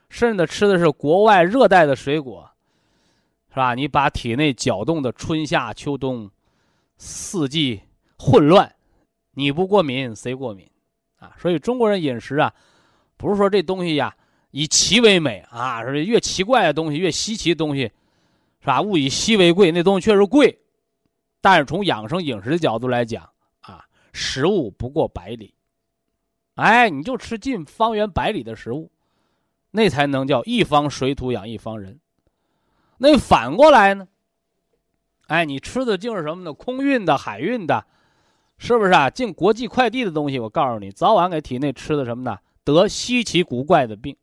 [0.08, 2.50] 甚至吃的是国外热带的水果，
[3.50, 3.76] 是吧？
[3.76, 6.28] 你把体内搅动的春夏秋冬
[6.96, 7.82] 四季
[8.18, 8.74] 混乱，
[9.34, 10.68] 你不过敏谁过敏
[11.20, 11.36] 啊？
[11.38, 12.52] 所以中国人饮食啊，
[13.16, 14.12] 不是说这东西呀
[14.52, 17.90] 以奇为美啊，是越奇怪的东西越稀奇的东西。
[18.60, 18.80] 是吧？
[18.80, 20.60] 物以稀为贵，那东西确实贵，
[21.40, 25.52] 但是从养生饮食的角度来讲啊，食物不过百里，
[26.54, 28.92] 哎，你就吃近方圆百里的食物，
[29.72, 31.98] 那才能叫一方水土养一方人。
[32.98, 34.06] 那反过来呢？
[35.26, 36.52] 哎，你吃的竟是什么呢？
[36.52, 37.84] 空运的、海运的，
[38.58, 39.10] 是不是啊？
[39.10, 42.38] 进国际快递的东西，我告诉你，早晚给体内吃的什么呢？
[42.62, 44.16] 得稀奇古怪的病。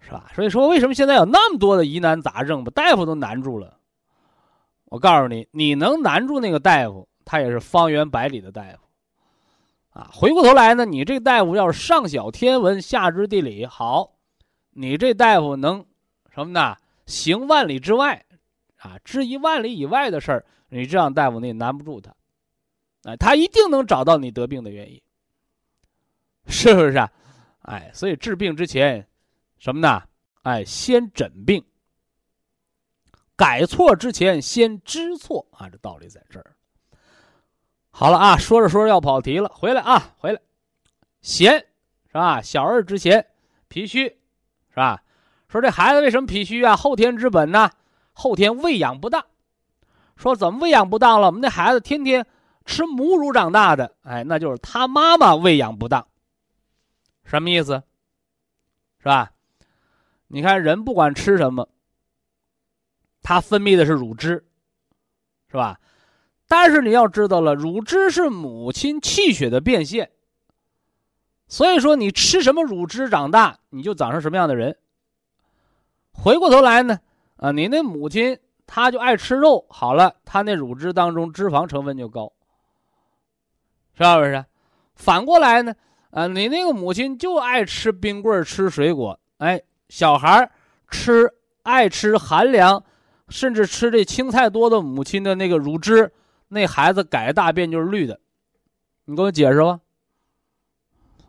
[0.00, 0.30] 是吧？
[0.34, 3.78] 所以说，为什么现在有那么多的疑难杂症，把大夫都难住了？
[4.86, 8.78] 我告诉你，你能难住那个大夫，他也是方圆百里的大夫。
[9.90, 14.14] 啊，回过头来呢，你这大夫要是上晓天文，下知地理，好，
[14.70, 15.84] 你这大夫能
[16.34, 16.76] 什么呢？
[17.06, 18.24] 行万里之外，
[18.78, 22.14] 啊，知一万里以外的事儿，你这样大夫你也难不住他，
[23.04, 25.00] 哎，他一定能找到你得病的原因，
[26.46, 27.12] 是不是啊？
[27.62, 29.06] 哎，所以治病之前。
[29.60, 30.02] 什么呢？
[30.42, 31.62] 哎，先诊病，
[33.36, 35.68] 改错之前先知错啊！
[35.68, 36.56] 这道理在这儿。
[37.90, 40.40] 好了啊，说着说着要跑题了，回来啊，回来。
[41.20, 41.58] 咸
[42.06, 42.40] 是吧？
[42.40, 43.26] 小儿之咸，
[43.68, 44.08] 脾虚
[44.70, 45.02] 是吧？
[45.46, 46.74] 说这孩子为什么脾虚啊？
[46.74, 47.70] 后天之本呢？
[48.14, 49.22] 后天喂养不当。
[50.16, 51.26] 说怎么喂养不当了？
[51.26, 52.26] 我们那孩子天天
[52.64, 56.08] 吃母乳长大的，哎，那就是他妈妈喂养不当。
[57.24, 57.82] 什么意思？
[59.00, 59.30] 是吧？
[60.32, 61.68] 你看，人不管吃什么，
[63.20, 64.46] 他分泌的是乳汁，
[65.48, 65.80] 是吧？
[66.46, 70.12] 但是你要知道了，乳汁是母亲气血的变现。
[71.48, 74.78] 所以说，你吃什么乳汁长大，你就长成什么样的人。
[76.12, 77.00] 回过头来呢，
[77.38, 82.32] 啊，你那母亲她就爱吃肉，好了，她那乳汁当中脂肪成分就高，
[83.94, 84.44] 是不是？
[84.94, 85.74] 反过来呢，
[86.10, 89.60] 啊，你那个母亲就爱吃冰棍吃水果，哎。
[89.90, 90.50] 小孩
[90.88, 91.30] 吃
[91.64, 92.82] 爱吃寒凉，
[93.28, 96.10] 甚至吃这青菜多的母亲的那个乳汁，
[96.48, 98.18] 那孩子改大便就是绿的，
[99.04, 99.80] 你给我解释吧，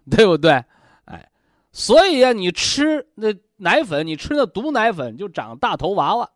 [0.09, 0.63] 对不对？
[1.05, 1.29] 哎，
[1.71, 6.29] 所以呀，你吃那奶粉，你吃那毒奶粉就长大头娃娃，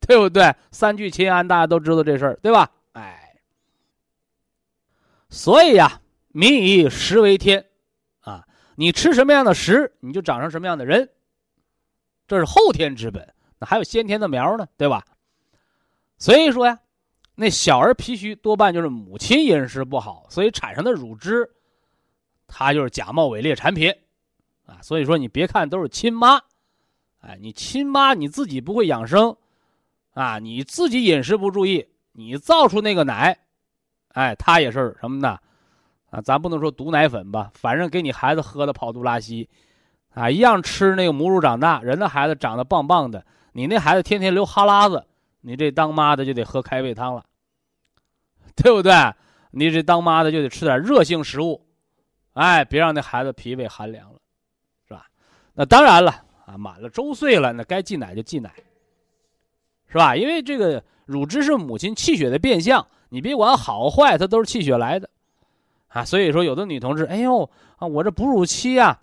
[0.00, 0.54] 对不对？
[0.70, 2.70] 三聚氰胺大家都知道这事儿，对吧？
[2.92, 3.40] 哎，
[5.28, 7.66] 所以呀，民以食为天，
[8.80, 11.10] 你吃什么样的食，你就长成什么样的人，
[12.28, 13.34] 这是后天之本。
[13.58, 15.04] 那还有先天的苗呢，对吧？
[16.16, 16.78] 所以说呀，
[17.34, 21.50] 那小儿脾虚多半就是母亲饮食不好，所以产生的乳汁，
[22.46, 23.92] 它就是假冒伪劣产品，
[24.64, 26.40] 啊，所以说你别看都是亲妈，
[27.18, 29.36] 哎，你亲妈你自己不会养生，
[30.14, 33.36] 啊，你自己饮食不注意，你造出那个奶，
[34.10, 35.36] 哎，它也是什么呢？
[36.10, 39.48] 啊，咱不能说毒奶粉吧，反正给你孩子喝的跑肚拉稀，
[40.14, 45.04] 啊，一样吃那个母乳长大，人的孩子长得棒棒的，你那孩子天天流哈喇子。
[45.40, 47.24] 你这当妈的就得喝开胃汤了，
[48.56, 48.92] 对不对？
[49.52, 51.64] 你这当妈的就得吃点热性食物，
[52.32, 54.18] 哎，别让那孩子脾胃寒凉了，
[54.86, 55.06] 是吧？
[55.54, 58.52] 那当然了啊，满了周岁了，那该忌奶就忌奶，
[59.86, 60.16] 是吧？
[60.16, 65.08] 因为这个乳汁是母亲气血的变相，你别管好坏，它都是气血来的，
[65.88, 69.00] 啊，所以说有的女同志，哎呦啊，我这哺乳期呀，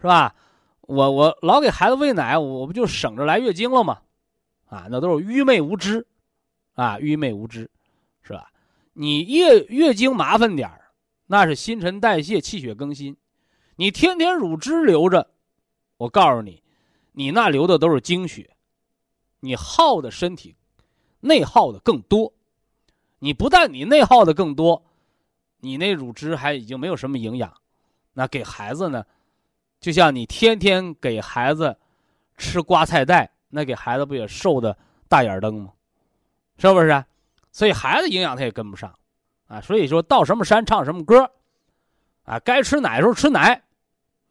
[0.00, 0.34] 是吧？
[0.80, 4.00] 我我老给孩子喂奶，我不就省着来月经了吗？
[4.66, 6.06] 啊，那都是愚昧无知，
[6.74, 7.70] 啊，愚昧无知，
[8.22, 8.50] 是吧？
[8.92, 10.90] 你月月经麻烦点儿，
[11.26, 13.16] 那是新陈代谢、气血更新。
[13.74, 15.28] 你天天乳汁流着，
[15.96, 16.62] 我告诉你，
[17.12, 18.56] 你那流的都是精血，
[19.40, 20.54] 你耗的身体
[21.20, 22.32] 内耗的更多。
[23.18, 24.84] 你不但你内耗的更多，
[25.66, 27.52] 你那乳汁还已经没有什么营养。
[28.12, 29.04] 那给孩子呢，
[29.80, 31.76] 就像你天天给孩子
[32.38, 33.30] 吃瓜菜带。
[33.48, 34.76] 那给孩子不也瘦的
[35.08, 35.72] 大眼瞪吗？
[36.58, 37.04] 是不是？
[37.52, 38.92] 所以孩子营养他也跟不上，
[39.46, 41.30] 啊，所以说到什么山唱什么歌，
[42.24, 43.62] 啊，该吃奶的时候吃奶，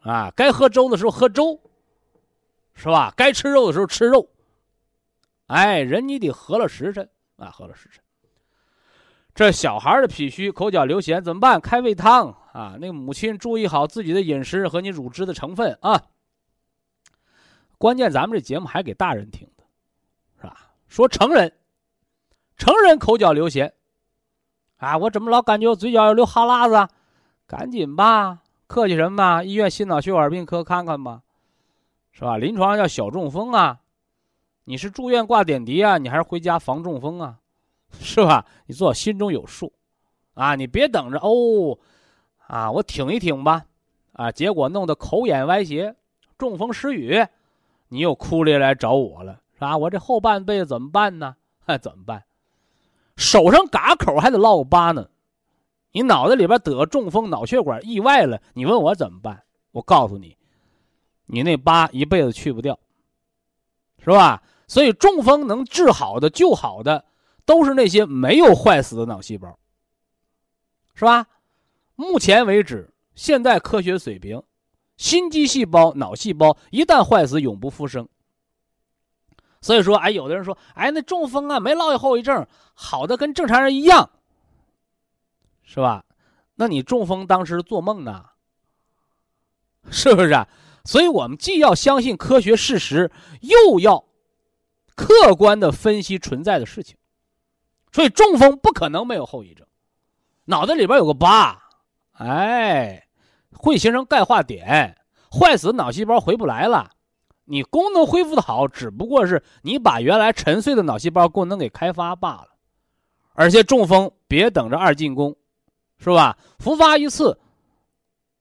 [0.02, 1.60] 啊，该喝粥的时候喝粥，
[2.76, 3.12] 是吧？
[3.16, 4.30] 该吃肉的时候吃肉，
[5.48, 8.04] 哎，人你得合了时辰啊，合了时辰。
[9.36, 11.60] 这小孩的脾虚、口角流涎怎么办？
[11.60, 12.78] 开胃汤啊！
[12.80, 16.02] 那个母亲注意好自己的饮食和你乳汁的成分啊。
[17.78, 19.64] 关键咱们这节目还给大人听的，
[20.38, 20.72] 是吧？
[20.88, 21.52] 说成人，
[22.56, 23.70] 成人口角流涎，
[24.78, 26.94] 啊，我怎么老感觉我嘴角要流哈喇子？
[27.46, 29.44] 赶紧吧，客气什么？
[29.44, 31.24] 医院心脑血管病科看看吧，
[32.14, 32.38] 是吧？
[32.38, 33.82] 临床上叫小中风啊，
[34.64, 37.40] 你是住院挂点滴啊，你还是回家防中风啊？
[38.00, 38.46] 是吧？
[38.66, 39.72] 你做心中有数，
[40.34, 41.78] 啊，你别等着哦，
[42.48, 43.66] 啊，我挺一挺吧，
[44.14, 45.96] 啊，结果弄得口眼歪斜，
[46.38, 47.26] 中风失语。
[47.90, 49.78] 你又哭着来找我了，是吧？
[49.78, 51.36] 我这后半辈子怎么办呢？
[51.66, 52.24] 还怎么办？
[53.16, 55.08] 手上嘎口还得落个疤呢。
[55.92, 59.44] 你脑袋里边得中风、脑血管意外了，你问我怎么办？
[59.72, 60.36] 我告诉你，
[61.28, 62.78] 你那疤一辈子去不掉，
[64.00, 64.44] 是吧？
[64.68, 67.06] 所以中风能治好的、救好的，
[67.46, 69.58] 都是那些没有坏死的脑细胞，
[70.94, 71.28] 是吧？
[71.96, 74.42] 目前为止，现代科学水平。
[74.98, 78.08] 心肌细胞、脑细胞一旦坏死，永不复生。
[79.60, 84.10] 所以说，哎，有的人说，哎，那中风啊，没落下后遗症，好的跟正常人一样，
[85.64, 86.06] 是吧？
[86.56, 88.26] 那你中风当时做梦呢？
[89.92, 90.32] 是不是？
[90.32, 90.48] 啊？
[90.86, 94.06] 所以我们既要相信科学事实，又要
[94.96, 96.96] 客观的分析存在的事情。
[97.96, 99.66] 所以中风不可能没有后遗症，
[100.44, 101.58] 脑袋里边有个疤，
[102.12, 103.02] 哎。
[103.54, 104.98] 会形成钙化点，
[105.32, 106.92] 坏死脑细胞回不来了。
[107.46, 112.50] 你功能恢复的好，只不过是你把原来沉睡的脑细胞功能给开发罢了。
[113.34, 115.38] 而且中风别等着二进宫，
[116.00, 116.38] 是吧？
[116.60, 117.40] 复发一次，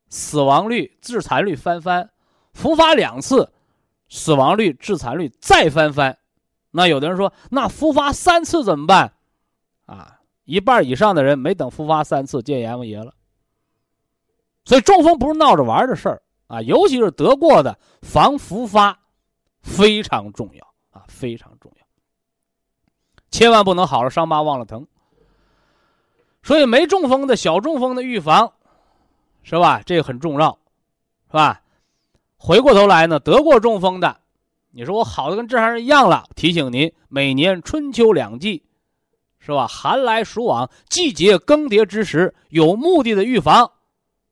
[0.08, 2.08] 死亡率、致残率翻番；
[2.52, 3.52] 复发两次，
[4.08, 6.18] 死亡率、致残率再翻番。
[6.72, 9.14] 那有的人说，那复发三次怎么办？
[9.86, 13.14] 啊，一半以上的人没等复发三次，见阎王爷了。
[14.64, 18.98] 所以中风不是闹着玩的事儿啊，尤其是得过的，防复发
[19.62, 21.86] 非常重要啊，非常重要。
[23.30, 24.86] 千万不能好了伤疤忘了疼。
[26.42, 28.52] 所以没中风的小中风的预防，
[29.42, 29.82] 是吧？
[29.84, 30.58] 这个很重要，
[31.28, 31.62] 是吧？
[32.36, 34.20] 回过头来呢，得过中风的，
[34.70, 38.62] 你说我好的跟正常人一样了，提醒您，每年春秋两季，
[39.44, 39.66] 是吧？
[39.66, 43.70] 寒来暑往，季节更迭之时，有目的的预防。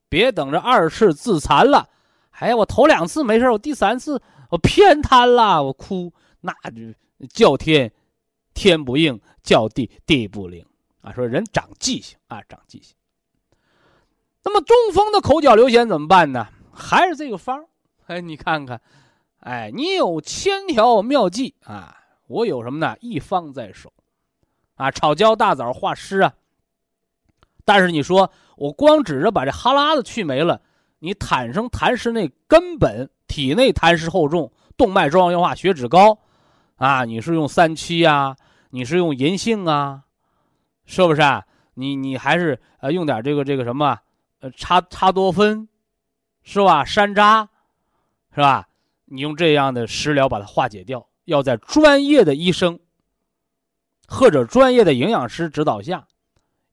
[0.09, 1.89] 别等着二次自残了，
[2.31, 6.95] 哎呀，我头两次没事我第三次我偏瘫了，我哭，那就
[7.29, 7.93] 叫天
[8.55, 10.65] 天不应，叫地地不灵
[11.03, 11.13] 啊！
[11.13, 12.95] 说人长记性啊，长记性。
[14.43, 16.49] 那么中风的口角流涎怎么办呢？
[16.73, 17.65] 还是这个方
[18.07, 18.81] 哎，你看看，
[19.41, 21.97] 哎，你有千条妙计啊！
[22.27, 22.97] 我有什么呢？
[23.01, 23.93] 一方在手，
[24.83, 26.33] 啊，炒焦大枣化湿啊。
[27.65, 30.61] 但是你说我光指着把这哈喇子去没了，
[30.99, 36.19] 你产生痰湿那根本体内痰湿厚重，动脉粥样硬化，血脂高，
[36.77, 38.37] 啊，你是用三七啊，
[38.71, 40.03] 你是用银杏啊，
[40.85, 41.45] 是不是啊？
[41.75, 43.99] 你你还是呃用点这个这个什么，
[44.41, 45.69] 呃茶茶多酚，
[46.43, 46.85] 是吧？
[46.85, 47.47] 山楂，
[48.35, 48.69] 是吧？
[49.05, 52.79] 你用这样的食疗把它化解掉，要在专业的医生
[54.09, 56.07] 或者专业的营养师指导下。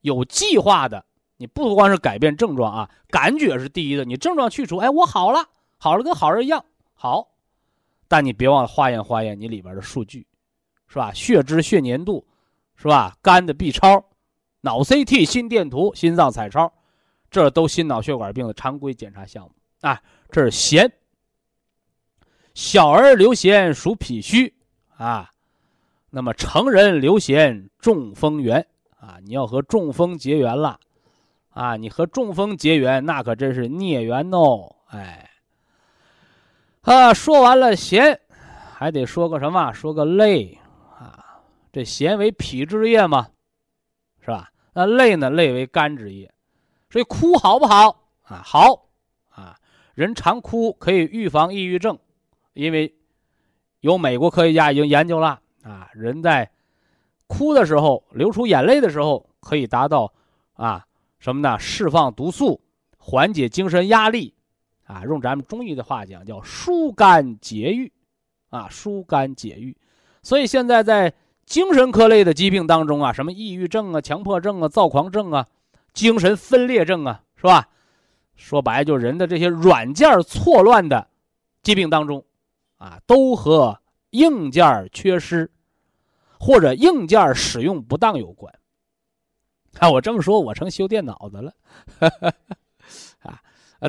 [0.01, 1.03] 有计划的，
[1.35, 4.05] 你不光是改变症状啊，感觉是第一的。
[4.05, 6.63] 你症状去除，哎，我好了，好了，跟好人一样
[6.93, 7.27] 好。
[8.07, 10.25] 但你别忘了化验化验你里边的数据，
[10.87, 11.11] 是吧？
[11.13, 12.25] 血脂、血粘度，
[12.75, 13.17] 是吧？
[13.21, 14.05] 肝的 B 超、
[14.61, 16.71] 脑 CT、心电图、心脏彩超，
[17.29, 19.51] 这都心脑血管病的常规检查项目
[19.81, 20.01] 啊。
[20.31, 20.91] 这是咸，
[22.53, 24.55] 小儿流涎属脾虚
[24.95, 25.31] 啊，
[26.09, 28.65] 那么成人流涎中风源。
[29.01, 30.77] 啊，你要和中风结缘了，
[31.51, 34.75] 啊，你和中风结缘，那可真是孽缘哦！
[34.87, 35.29] 哎，
[36.81, 38.19] 啊，说完了咸，
[38.73, 39.71] 还得说个什么？
[39.71, 40.59] 说个泪
[40.97, 41.39] 啊！
[41.71, 43.29] 这咸为脾之液嘛，
[44.19, 44.51] 是吧？
[44.73, 45.29] 那泪呢？
[45.29, 46.29] 泪为肝之液，
[46.89, 48.41] 所以哭好不好啊？
[48.43, 48.89] 好
[49.29, 49.55] 啊！
[49.93, 51.97] 人常哭可以预防抑郁症，
[52.51, 52.93] 因为
[53.79, 56.49] 有美国科学家已经研究了啊，人在。
[57.31, 60.11] 哭的时候，流出眼泪的时候，可以达到，
[60.53, 60.83] 啊，
[61.19, 61.59] 什么呢？
[61.59, 62.59] 释放毒素，
[62.97, 64.33] 缓解精神压力，
[64.85, 67.93] 啊，用咱们中医的话讲，叫疏肝解郁，
[68.49, 69.77] 啊，疏肝解郁。
[70.23, 71.13] 所以现在在
[71.45, 75.45] 精神科类的疾病当中啊，什么抑郁症啊、强迫症啊、躁狂症啊、
[75.93, 77.69] 精神分裂症啊，是吧？
[78.35, 81.07] 说白就人的这些软件错乱的
[81.61, 82.25] 疾病当中，
[82.77, 83.79] 啊，都和
[84.11, 85.51] 硬件缺失。
[86.41, 88.57] 或者硬件使用不当有关，
[89.77, 91.53] 啊，我这么说，我成修电脑的了，
[93.19, 93.41] 啊，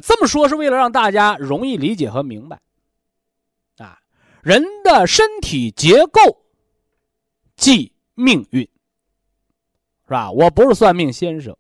[0.03, 2.61] 这么说是为了让大家容易理解和明白，
[3.79, 4.01] 啊，
[4.43, 6.21] 人的身体结构
[7.55, 10.33] 即命运，是吧？
[10.33, 11.57] 我不是算命先生，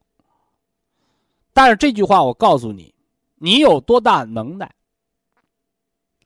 [1.52, 2.92] 但是这句话我告诉你，
[3.36, 4.74] 你有多大能耐，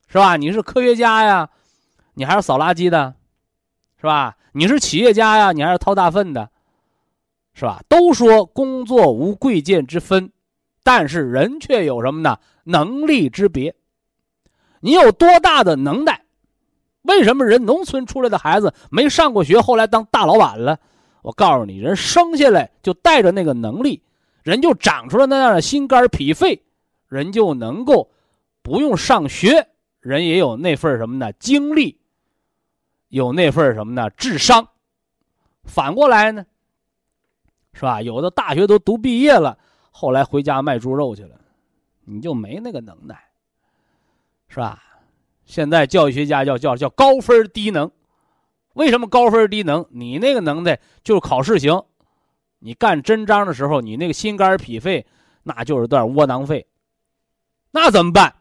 [0.07, 0.37] 是吧？
[0.37, 1.51] 你是科学家呀，
[2.15, 3.13] 你还是扫垃圾的？
[3.97, 4.35] 是吧？
[4.51, 6.49] 你是企业家呀，你还是掏大粪的，
[7.53, 7.81] 是吧？
[7.87, 10.31] 都说工作无贵贱之分，
[10.83, 12.37] 但是人却有什么呢？
[12.63, 13.75] 能力之别。
[14.79, 16.21] 你有多大的能耐？
[17.01, 20.79] 为什么人农村出来的孩子没上过学，后来当大老板了？
[21.21, 24.03] 我告诉你，人生下来就带着那个能力，
[24.43, 26.63] 人就长出了那样的心肝脾肺，
[27.07, 28.11] 人就能够
[28.61, 29.67] 不用上学，
[29.99, 31.33] 人也有那份什么呢？
[31.33, 31.99] 精力。
[33.15, 34.09] 有那份什么呢？
[34.09, 34.67] 智商，
[35.63, 36.45] 反过来呢，
[37.71, 38.01] 是吧？
[38.01, 39.57] 有的大学都读毕业了，
[39.89, 41.39] 后来回家卖猪肉去了，
[42.03, 43.17] 你就没那个能耐，
[44.49, 44.83] 是吧？
[45.45, 47.89] 现在教育学家叫叫叫高分低能，
[48.73, 49.85] 为什么高分低能？
[49.91, 51.85] 你那个能耐就是考试行，
[52.59, 55.07] 你干真章的时候，你那个心肝脾肺
[55.43, 56.67] 那就是段窝囊废，
[57.71, 58.35] 那怎么办？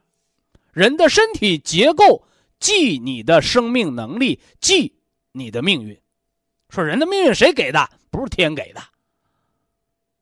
[0.72, 2.26] 人的身体结构。
[2.64, 4.94] 记你的生命能力，记
[5.32, 6.00] 你的命运。
[6.70, 7.90] 说人的命运谁给的？
[8.10, 8.80] 不是天给的。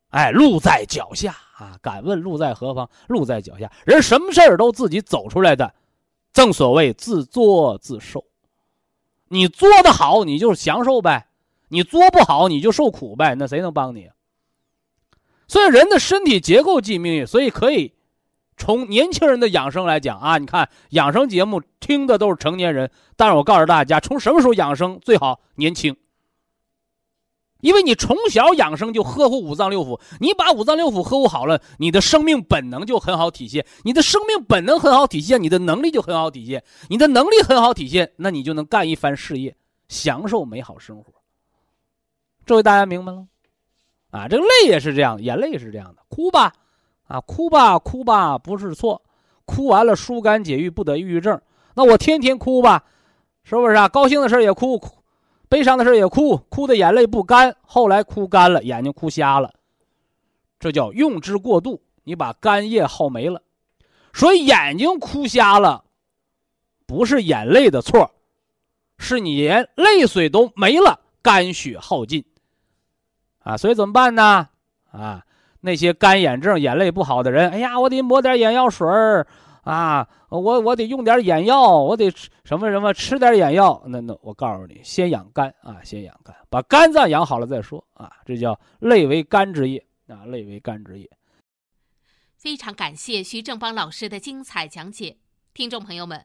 [0.09, 1.79] 哎，路在脚下啊！
[1.81, 2.91] 敢问路在何方？
[3.07, 3.71] 路在脚下。
[3.87, 5.73] 人什么事儿都自己走出来的，
[6.33, 8.25] 正所谓自作自受。
[9.29, 11.29] 你做的好，你就享受呗；
[11.69, 13.37] 你做不好，你就受苦呗。
[13.37, 14.11] 那谁能帮你？
[15.47, 17.95] 所以人的身体结构记命运，所以可以。
[18.57, 25.41] 从年轻人的养生来讲啊，你看养生节目听的都是成年人，但是我告诉大家，从什么时候养生最好？
[25.57, 25.97] 年轻，
[27.61, 39.57] 因为你从小养生就呵护五脏六腑，你把五脏六腑呵护好了，你的生命本能就很好体现，你的生命本能很好体现，你的能力就很好体现，你的能力很好体现，那你就能干一番事业，
[39.89, 41.13] 享受美好生活。
[42.45, 43.27] 这回大家明白了？
[44.11, 46.53] 啊，这个泪也是这样，眼泪也是这样的，哭吧。
[47.13, 49.03] 啊，哭吧，哭吧，不是错，
[49.45, 51.39] 哭完了疏肝解郁，不得抑郁症。
[51.75, 52.85] 那我天天哭吧，
[53.45, 53.87] 是不是啊？
[53.87, 55.03] 高兴的事也哭，哭，
[55.47, 59.53] 悲伤的事也哭，哭的眼泪不干，后来哭干了，眼睛哭瞎了，
[60.59, 63.43] 这叫用之过度，你把肝液耗没了。
[64.15, 65.85] 所以眼睛哭瞎了，
[66.87, 68.11] 不是眼泪的错，
[68.97, 72.25] 是你连泪水都没了，肝血耗尽。
[73.41, 74.49] 啊，所以怎么办呢？
[74.91, 75.23] 啊。
[75.63, 79.27] 那些干眼症、眼泪不好的人，哎呀，我得抹点眼药水儿
[79.63, 83.83] 啊，我我得用点眼药，我得吃什么什么吃点眼药。
[83.87, 88.11] 那那我告诉你，先养肝啊，先养肝，把肝脏养好了再说啊。
[88.27, 91.09] 这叫类为肝之液啊，类为肝之液。
[92.37, 95.17] 非常感谢徐正邦老师的精彩讲解，
[95.55, 96.25] 听众朋友们，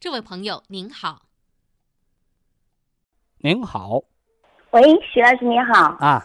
[0.00, 1.22] 这位朋友您好，
[3.38, 4.00] 您好，
[4.70, 4.80] 喂，
[5.12, 5.96] 徐老师你好。
[5.98, 6.24] 啊，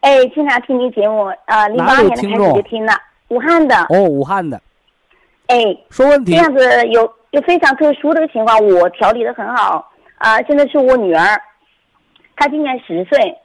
[0.00, 2.92] 哎，经常听您节目，呃，零八年的开始就听了，
[3.28, 3.76] 武汉的。
[3.90, 4.60] 哦，武汉的，
[5.46, 5.56] 哎，
[5.88, 11.40] 说问题，这样子有有非常特殊的情况，我调理的很好啊，现在是我女儿，
[12.34, 13.38] 她今年十岁，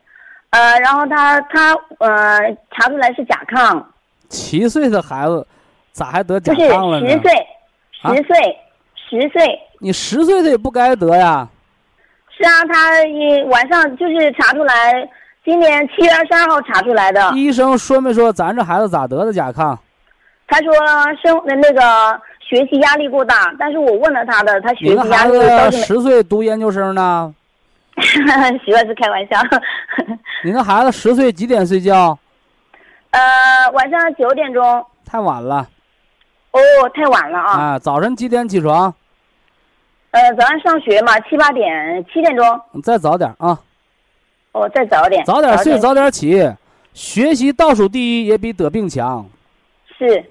[0.50, 2.40] 呃，然后她她呃
[2.72, 3.86] 查出来是甲亢。
[4.28, 5.48] 七岁的孩子
[5.92, 7.08] 咋还得甲亢了呢？
[7.08, 7.32] 十岁，
[7.92, 8.60] 十岁，
[9.10, 9.60] 十岁。
[9.80, 11.48] 你十岁他也不该得呀。
[12.38, 15.10] 是啊，他一晚上就是查出来，
[15.44, 17.32] 今年七月二十二号查出来的。
[17.36, 19.78] 医生说没说咱这孩子咋得的甲亢？
[20.48, 20.74] 他说
[21.22, 27.34] 生那个学习压力过大，但是我问了他的，他学习压力倒是十岁读研究生呢。
[28.02, 28.22] 徐
[28.72, 29.38] 老师开玩笑。
[30.44, 32.18] 你那孩子十岁几点睡觉？
[33.12, 33.20] 呃，
[33.74, 35.68] 晚上九点钟，太晚了。
[36.52, 36.60] 哦，
[36.96, 37.52] 太晚了啊！
[37.52, 38.94] 啊，早晨几点起床？
[40.12, 42.62] 呃，早上上学嘛，七八点，七点钟。
[42.82, 43.60] 再早点啊！
[44.54, 45.24] 哦，再早点。
[45.24, 46.52] 早点睡，早点起，
[46.94, 49.24] 学习倒数第一也比得病强。
[49.98, 50.26] 是。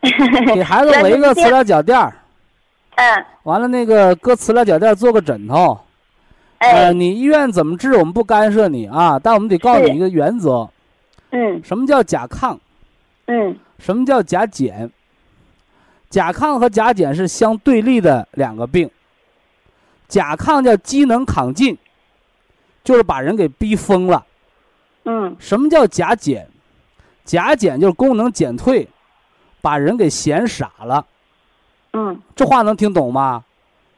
[0.54, 2.14] 给孩子围个磁疗脚垫儿。
[2.96, 3.24] 嗯。
[3.42, 5.78] 完了，那个搁磁疗脚垫做个枕头。
[6.58, 6.90] 哎。
[6.92, 10.66] 你医院怎么治，我们不干涉你啊，但我们得告诉你一个原则。
[11.32, 12.56] 嗯，什么叫甲亢？
[13.26, 14.90] 嗯，什么叫甲减？
[16.14, 18.88] 甲亢和甲减是相对立的两个病。
[20.06, 21.76] 甲亢叫机能亢进，
[22.84, 24.24] 就是把人给逼疯了。
[25.06, 26.48] 嗯，什么叫甲减？
[27.24, 28.88] 甲减就是功能减退，
[29.60, 31.04] 把人给闲傻了。
[31.94, 33.42] 嗯，这话能听懂吗？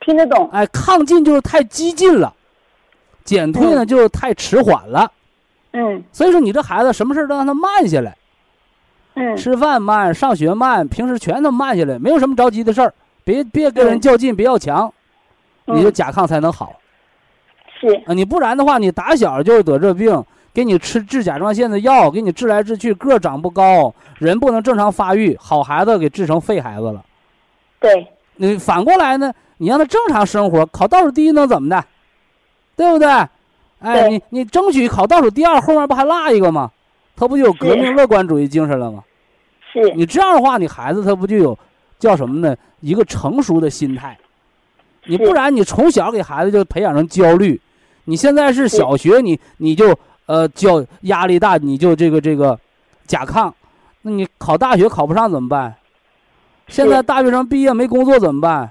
[0.00, 0.48] 听得懂。
[0.52, 2.32] 哎，亢进就是太激进了，
[3.24, 5.12] 减退呢就是太迟缓了。
[5.72, 8.16] 嗯，所以说你这孩子什么事都让他慢下来，
[9.16, 12.92] 嗯，吃饭慢，上学慢，平时全都慢下来，没有什么着急的事儿，
[13.24, 14.92] 别别跟人较劲，别要强，
[15.64, 16.76] 你的甲亢才能好。
[17.80, 27.02] 是啊，你不然的话，你打小就得这病，给你吃治甲状腺的药，给你治来治去，个长不高，人不能正常发育，好孩子给治成废孩子了。
[27.80, 28.06] 对，
[28.36, 31.82] 你反过来呢，你让他正常生活，考倒数第一能怎么的，
[32.76, 33.08] 对不对？
[33.78, 36.70] 哎，你你争取考倒数第二，后面不还落一个吗？
[37.18, 39.02] 他不就有革命乐观主义精神了吗？
[39.84, 41.58] 是你这样的话，你孩子他不就有
[41.98, 42.56] 叫什么呢？
[42.80, 44.16] 一个成熟的心态。
[45.04, 47.60] 你不然你从小给孩子就培养成焦虑。
[48.04, 49.96] 你现在是小学，你你就
[50.26, 52.58] 呃教压力大，你就这个这个
[53.06, 53.52] 甲亢。
[54.02, 55.74] 那你考大学考不上怎么办？
[56.68, 58.70] 现在大学生毕业没工作怎么办？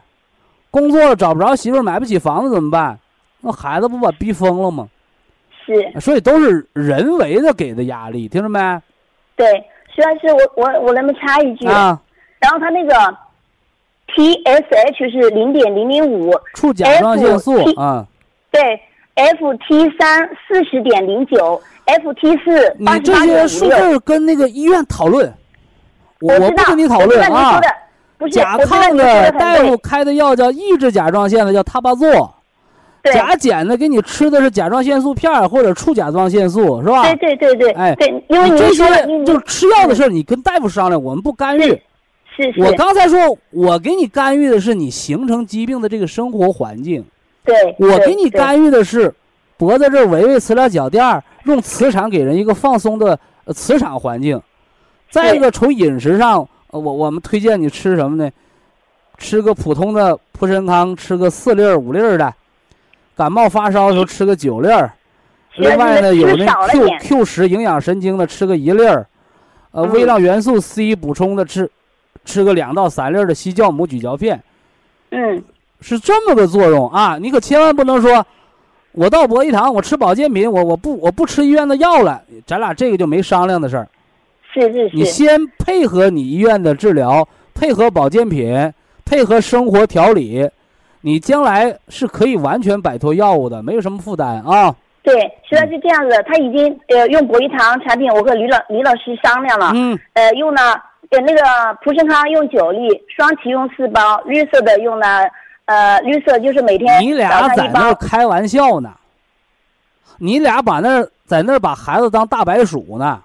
[0.72, 3.00] 工作了找不着媳妇，买不起房子怎么办？
[3.40, 4.90] 那孩子不把逼疯了吗？
[5.66, 8.60] 是，所以都是人为的给的压力，听着没？
[9.36, 9.64] 对，
[9.96, 11.68] 徐老师，我我我能不能插一句？
[11.68, 12.00] 啊。
[12.40, 12.94] 然后他那个
[14.10, 18.06] TSH 是零点零零五，促甲状腺素啊。
[18.52, 18.62] 对
[19.16, 25.34] ，FT 三四十点零九，FT 四你这些数字跟那个医院讨论，
[26.20, 27.60] 我我不跟你讨论啊。
[28.32, 32.30] 甲亢的大夫开的药叫抑制甲状腺的，叫他巴唑。
[33.14, 37.04] 甲减的给你吃的是甲状腺素片或者促甲状腺素，是吧？
[37.04, 37.72] 对对对对。
[37.72, 38.84] 哎，对，因为这些
[39.26, 41.62] 就是吃药的事儿，你跟大夫商量，我们不干预。
[42.36, 42.62] 是是。
[42.62, 47.04] 我刚才说，我给你干预的是你形成疾病的这个生活环境。
[47.44, 47.56] 对。
[47.80, 49.14] 我给你干预的是，
[49.58, 53.18] 脖子这围围磁疗脚垫，用磁场给人一个放松的
[53.54, 54.42] 磁场环境。
[55.12, 58.30] 再一个，从饮食上，我我们推荐你吃什么呢？
[59.18, 62.34] 吃个普通的普参康，吃个四粒儿五粒儿的。
[63.16, 64.94] 感冒发烧的时候吃个九粒儿，
[65.56, 69.08] 另外呢有那 Q Q 十营养神经的吃个一粒儿，
[69.72, 71.70] 呃微量元素 C 补充的吃，
[72.26, 74.44] 吃个两到三粒儿的西酵母咀嚼片，
[75.12, 75.44] 嗯，
[75.80, 77.18] 是这么个作用啊！
[77.20, 78.26] 你可千万不能说，
[78.92, 83.88] 我到博一堂我吃保健品，我我不我不吃医院的药了，咱俩这个就没商量的事儿。
[84.54, 84.96] 是是是。
[84.96, 88.74] 你先配合你医院的治疗，配合保健品，
[89.06, 90.50] 配合生活调理，
[91.06, 94.76] 你将来是可以完全摆脱药物的，没有什么负担啊。
[95.04, 95.14] 对，
[95.48, 100.74] 实际上是这样子，他已经呃用博益堂产品，我和李老李老师商量了，嗯，呃用了
[101.12, 101.44] 呃那个
[101.84, 105.30] 普生康用九粒，双歧用四包，绿色的用了
[105.66, 108.90] 呃绿色就是每天你俩在那，开玩笑呢，
[110.18, 113.22] 你俩把那在那把孩子当大白鼠呢。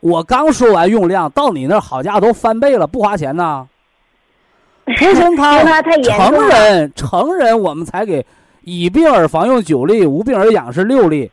[0.00, 3.64] 我刚说完用量，到你那好家伙都翻倍了，不花钱呐。
[4.98, 5.64] 普生康
[6.02, 8.24] 成人成人我们才给
[8.62, 11.30] 以病而防用九粒，无病而养是六粒。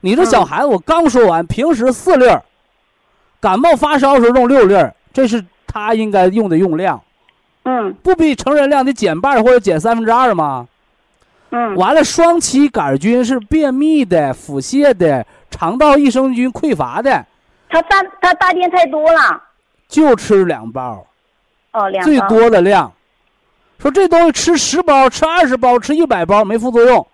[0.00, 2.42] 你这小嗯孩子我刚说完，平时四粒儿，
[3.40, 7.02] 感冒发烧时候用六粒儿，这是他应该用的用量，
[7.64, 7.92] 嗯。
[8.02, 10.66] 不比成人量得减半或者减三分之二吗？
[11.50, 11.74] 嗯。
[11.76, 17.26] 完了，双歧杆菌是便秘的、腹泻的、肠道益生菌匮乏的，
[17.68, 19.42] 他大他大便太多了，
[19.88, 21.06] 就吃两包，
[21.76, 22.90] 哦两最，多的量。
[23.78, 27.06] 说这东西吃十包、吃二十包、吃一百包没副作用，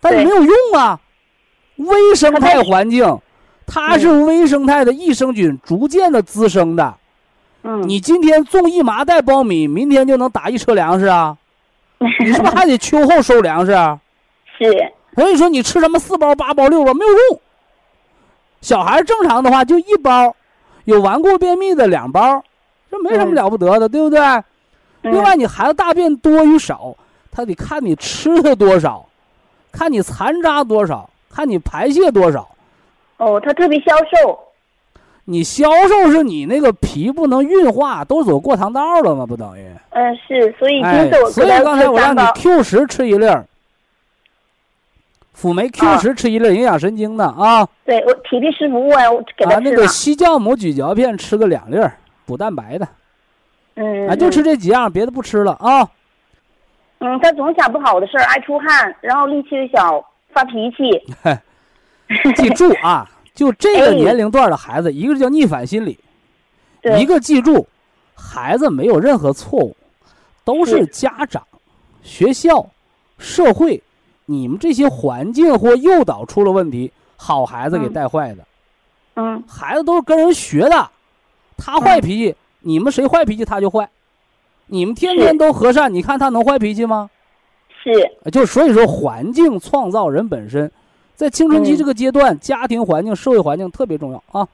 [0.00, 0.98] 但是对没有用啊。
[1.76, 3.18] 微生态环境，
[3.66, 6.94] 它是微生态的益生菌逐渐的滋生的。
[7.62, 11.36] 嗯你今天种一麻袋苞米，明天就能打一车粮食啊？
[11.98, 14.00] 你是不是还得秋后收粮食啊？
[14.58, 17.40] 是所以说你吃什么四包、八包、六包没有用。
[18.60, 20.34] 小孩正常的话就一包，
[20.84, 22.42] 有顽固便秘的两包，
[22.92, 24.20] 这没什么嗯了不得的，对不对？
[24.20, 24.44] 嗯
[25.04, 26.94] 另外，你孩子大便多与少，
[27.32, 29.04] 他得看你吃的多少，
[29.72, 32.46] 看你残渣多少，看你排泄多少。
[33.16, 34.38] 哦他特别消瘦，
[35.24, 39.26] 你消瘦是你那个脾不能运化，都走过堂道了吗？
[39.26, 39.66] 不等于？
[39.90, 43.44] 嗯是，所以哎所以刚才我让你，Q 十吃一粒儿，
[45.32, 47.66] 辅酶 Q 啊十吃一粒儿，营养神经的啊。
[47.84, 51.96] 对我体力师傅问我给他啊，那，个西酵母咀嚼片吃个两粒儿，
[52.32, 52.88] 补蛋白的
[53.74, 55.86] 嗯啊，就嗯吃这几样，别的不吃了啊。
[57.00, 60.02] 嗯，他总想不好的事儿，爱出汗，然后力气小，
[60.32, 60.98] 发脾气。
[62.36, 65.98] 记住啊，就这个 哎年龄段的孩子，一个是叫逆反心理，
[66.80, 67.66] 对，一个记住，
[68.14, 69.76] 孩子没有任何错误，
[70.42, 71.42] 都是是家长、
[72.02, 72.66] 学校、
[73.18, 73.82] 社会，
[74.24, 78.44] 你们这些环境或诱导出了问题，好孩子给嗯带坏的。
[79.14, 80.90] 嗯孩子都是跟人学的，
[81.64, 83.88] 他坏脾气，你们谁坏脾气他就坏。
[84.66, 87.10] 你们天天都和善，你看他能坏脾气吗？
[87.82, 87.90] 是
[88.24, 90.70] 呃就所以说，环境创造人本身，
[91.16, 94.46] 在青春期嗯这个阶段，家庭环境、社会环境特别重要啊，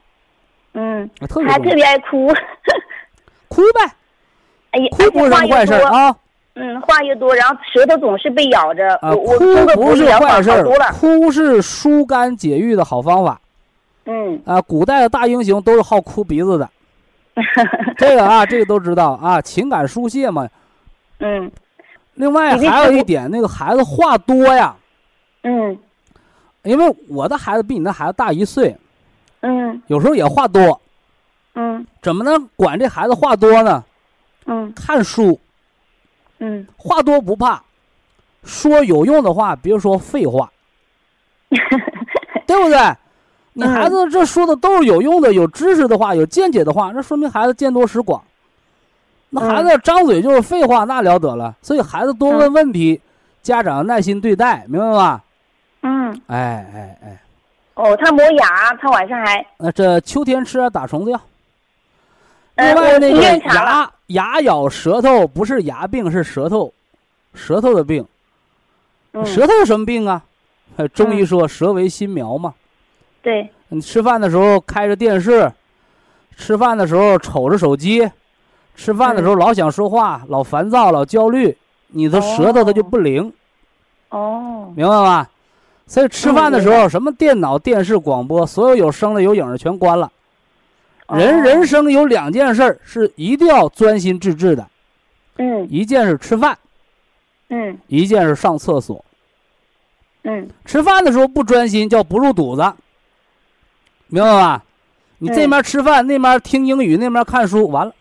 [0.72, 1.70] 嗯，啊特别还特。
[1.74, 2.26] 别爱哭，
[3.48, 3.92] 哭呗，
[4.70, 6.16] 哎呀，哭不是坏事，啊
[6.54, 9.14] 嗯，话越多，然后舌头总是被咬着，啊！
[9.14, 9.26] 哭
[9.76, 10.50] 不是坏事
[10.98, 13.40] 哭是疏肝解郁的好方法
[14.06, 14.60] 嗯啊。
[14.62, 16.68] 古代的大英雄都是好哭鼻子的，
[17.96, 20.48] 这个啊，这个都知道啊，情感疏泄嘛。
[21.18, 21.50] 嗯。
[22.14, 24.74] 另外还有一点，那个孩子话多呀，
[25.42, 25.78] 嗯。
[26.62, 28.76] 因为我的孩子比你的孩子大一岁，
[29.40, 29.80] 嗯。
[29.86, 30.80] 有时候也话多。
[31.54, 31.86] 嗯。
[32.02, 33.84] 怎么能管这孩子话多呢？
[34.46, 34.72] 嗯。
[34.74, 35.38] 看书，
[36.38, 37.62] 嗯，话多不怕，
[38.44, 40.50] 说有用的话，别说废话，
[42.46, 42.78] 对不对？
[43.58, 48.22] 你嗯孩子这说的都是有用的、有知识的话、有见解的话，那说明孩子见多识广。
[49.30, 51.52] 那孩子张嘴就是废话，那了得了。
[51.60, 53.00] 所以孩子多问问题，
[53.42, 55.20] 家长要耐心对待，明白吗？
[55.82, 57.20] 嗯，哎哎哎，
[57.74, 61.20] 哦，他磨牙，他晚上还，那这秋天吃点打虫子药。
[62.54, 66.72] 呃，另外那个牙牙咬舌头不是牙病，是舌头，
[67.34, 68.06] 舌头的病。
[69.14, 70.22] 嗯，舌头有什么病啊？
[70.76, 72.54] 呃 中医说舌为心苗嘛。
[73.22, 75.52] 对，你吃饭的时候开着电视，
[76.36, 78.10] 吃饭的时候瞅着手机，
[78.74, 81.56] 吃饭的时候老想说话，老烦躁，老焦虑，
[81.88, 83.32] 你的舌头它就不灵，
[84.10, 85.26] 哦，明白吗？
[85.86, 90.12] 所以吃饭的时候，什么电脑、电视、广播，所有有声的、有影的全关了。
[91.08, 91.42] 人哦。
[91.42, 94.68] 人生有两件事儿是一定要专心致志的，
[95.38, 95.66] 嗯。
[95.70, 96.58] 一件是吃饭，
[97.48, 99.02] 嗯一件是上厕所。
[100.24, 100.46] 嗯。
[100.66, 102.70] 吃饭的时候不专心叫不入肚子，
[104.08, 104.62] 明白吧？
[105.18, 107.92] 你这嗯面吃饭，那面听英语，那面看书，完了，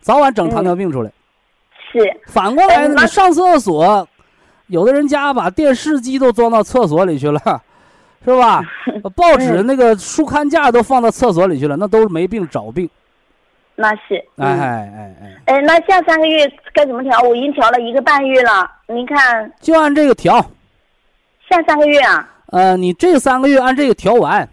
[0.00, 1.10] 早晚整糖尿病出来。
[1.92, 4.06] 是，反过来你上厕所，
[4.68, 7.40] 有的人家把电视机都装到厕所里去了，
[8.24, 8.62] 是吧？
[9.16, 12.88] 报纸那个书刊架都放到厕所里去了，那都是没病找病。
[13.74, 17.20] 那是，哎哎哎，哎，那下三个月该怎么调？
[17.22, 20.38] 我已经调了一个半月了，您看就按这个调。
[21.48, 24.48] 下三个月啊，呃，你这三个月按这个调完，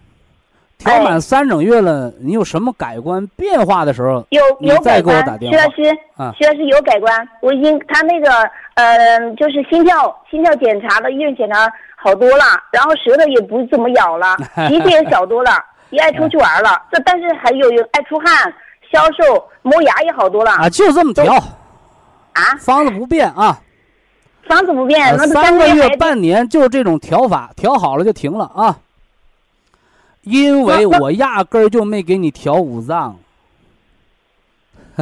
[0.78, 7.28] 调满三整月了，你有什么改观变化的时候，有你有改再给我观，打电话徐老师，啊徐老师有改观。
[7.42, 8.30] 我已经他那个
[8.74, 14.36] 呃，就是心跳心跳检查的医院检查好多了，然后舌头也不怎么咬了，
[14.68, 15.50] 鼻子也小多了，
[15.90, 16.80] 也爱出去玩了。
[16.92, 18.52] 这 但是还有有爱出汗、
[18.92, 21.34] 消瘦、磨牙也好多了啊，就这么调，
[22.34, 22.54] 啊。
[22.60, 23.58] 方子不变啊，
[24.46, 28.78] 方子不变，呃那这三个月、半年就是这种调法，调好了就停了啊。
[30.28, 33.16] 因为我压根儿就没给你调五脏，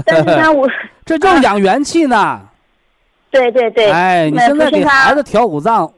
[0.04, 0.68] 但是他我
[1.04, 2.40] 这就养元气呢。
[3.30, 5.92] 对对对，哎，你现在给孩子调五脏，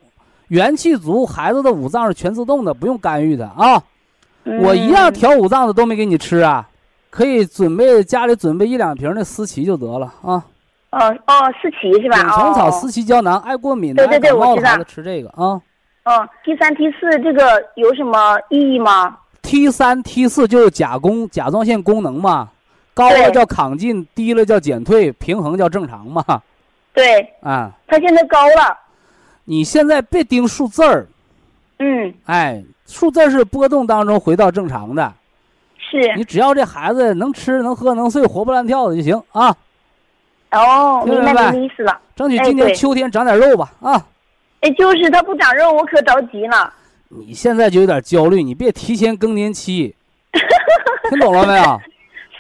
[0.49, 3.83] 元气足，孩子的五脏是全自动的，不用干预的啊。
[4.61, 6.67] 我一样嗯调五脏的都没给你吃啊，
[7.11, 10.43] 可以准备家里准备一两瓶那思琪就得了啊。
[10.91, 12.19] 哦哦，思琪是吧？
[12.19, 15.61] 顶虫草哦思琪胶囊，爱过敏的、爱感冒的孩子吃这个啊。
[16.09, 22.49] 哦，T 三 T 四这个有什么意义吗？T 三 T 四就是甲功甲状腺功能嘛，
[22.95, 26.25] 高了叫亢进，低了叫减退，平衡叫正常嘛。
[26.95, 28.79] 对，啊，他现在高了，
[29.45, 31.07] 你现在别盯数字儿，
[31.79, 35.13] 嗯，哎，数字是波动当中回到正常的。
[35.77, 39.55] 是你只要这孩子能吃能喝能睡，活蹦乱跳的就行啊。
[40.53, 42.01] 哦，明白听明白您的意思了。
[42.17, 44.07] 争取今年秋天长点肉吧啊！
[44.61, 46.73] 哎，就是他不长肉，我可着急了。
[47.09, 49.95] 你现在就有点焦虑，你别提前更年期，
[51.11, 51.81] 听懂了没有？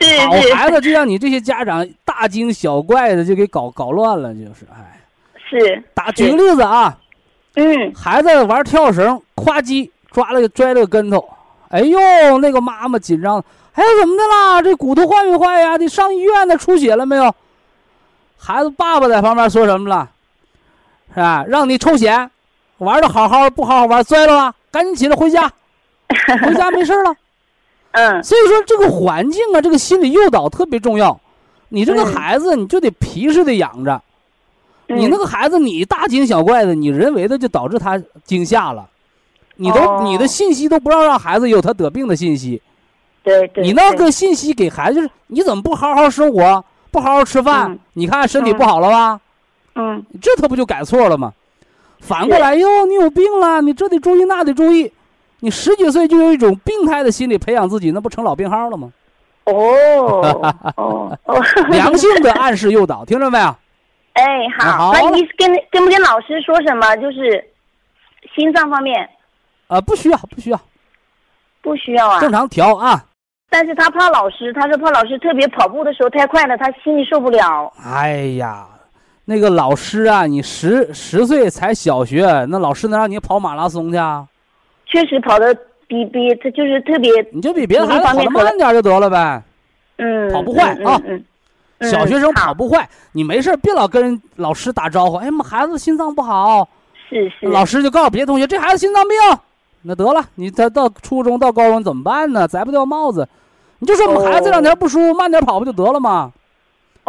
[0.00, 5.00] 是孩子就让你这些家长大惊小怪的就给搞搞乱了，就是哎。
[5.50, 6.98] 是，打举个例子啊，
[7.54, 11.26] 嗯，孩子玩跳绳，咵叽抓了个摔了个跟头，
[11.70, 11.98] 哎呦，
[12.38, 13.42] 那个妈妈紧张，
[13.72, 14.60] 哎怎么的啦？
[14.60, 15.78] 这骨头坏没坏呀？
[15.78, 17.34] 得上医院呢，出血了没有？
[18.36, 20.10] 孩子爸爸在旁边说什么了？
[21.14, 21.44] 是吧？
[21.48, 22.30] 让你抽血，
[22.78, 24.54] 玩的好好，不好好玩，摔了吧？
[24.70, 25.50] 赶紧起来回家，
[26.42, 27.14] 回家没事了。
[27.92, 31.18] 嗯，所以说这个环境啊，这个心理诱导特别重要。
[31.70, 34.00] 你这个嗯孩子，你就得皮实的养着。
[34.86, 38.88] 你嗯那个孩子，你大惊小怪的，你人为的就导致他惊吓了。
[39.56, 42.62] 你都、哦你的信息都不让让孩子有他得病的信息，
[43.24, 47.72] 对对，你那个信息给孩子就是你怎么不好好生活，不好好吃饭？
[47.72, 49.20] 嗯你看身体不好了吧？
[49.78, 51.32] 嗯，这他不就改错了吗？
[52.00, 54.92] 反过来哟，你有病了，你这得注意那得注意。
[55.40, 58.92] 你十几岁就有一种病态的心理培养自己，那不成老病号了吗？
[59.44, 59.54] 哦
[60.76, 63.56] 哦哦，良性的暗示诱导，听着没有？
[64.14, 64.24] 哎，
[64.58, 66.96] 好，好那你跟跟不跟老师说什么？
[66.96, 67.42] 就是
[68.34, 69.08] 心脏方面
[69.68, 70.60] 啊，不需要，不需要，
[71.62, 72.20] 不需要啊。
[72.20, 73.04] 正常调啊。
[73.48, 77.72] 但是他怕老师，他说怕老师特别跑步的时候太快了，他心里受不了。
[77.82, 78.66] 哎呀，
[79.30, 84.26] 那个老师啊，你十十岁才小学，那老师能让你跑马拉松去啊？
[84.86, 85.54] 确实跑的
[85.86, 89.42] 比比他就是特别，你就比别的孩子跑得体力方面可慢点就得了呗。
[89.98, 91.24] 嗯，跑不坏啊嗯嗯
[91.80, 95.16] 嗯，小学生跑不坏，你没事别老跟老师打招呼。
[95.16, 96.66] 哎呀妈，孩子心脏不好，
[97.10, 99.18] 是是老师就告诉别的同学，这孩子心脏病。
[99.82, 102.48] 那得了，你他到初中到高中怎么办呢？
[102.48, 103.28] 摘不掉帽子，
[103.78, 106.32] 你就说我们孩子这两天不舒服，慢点跑不就得了吗？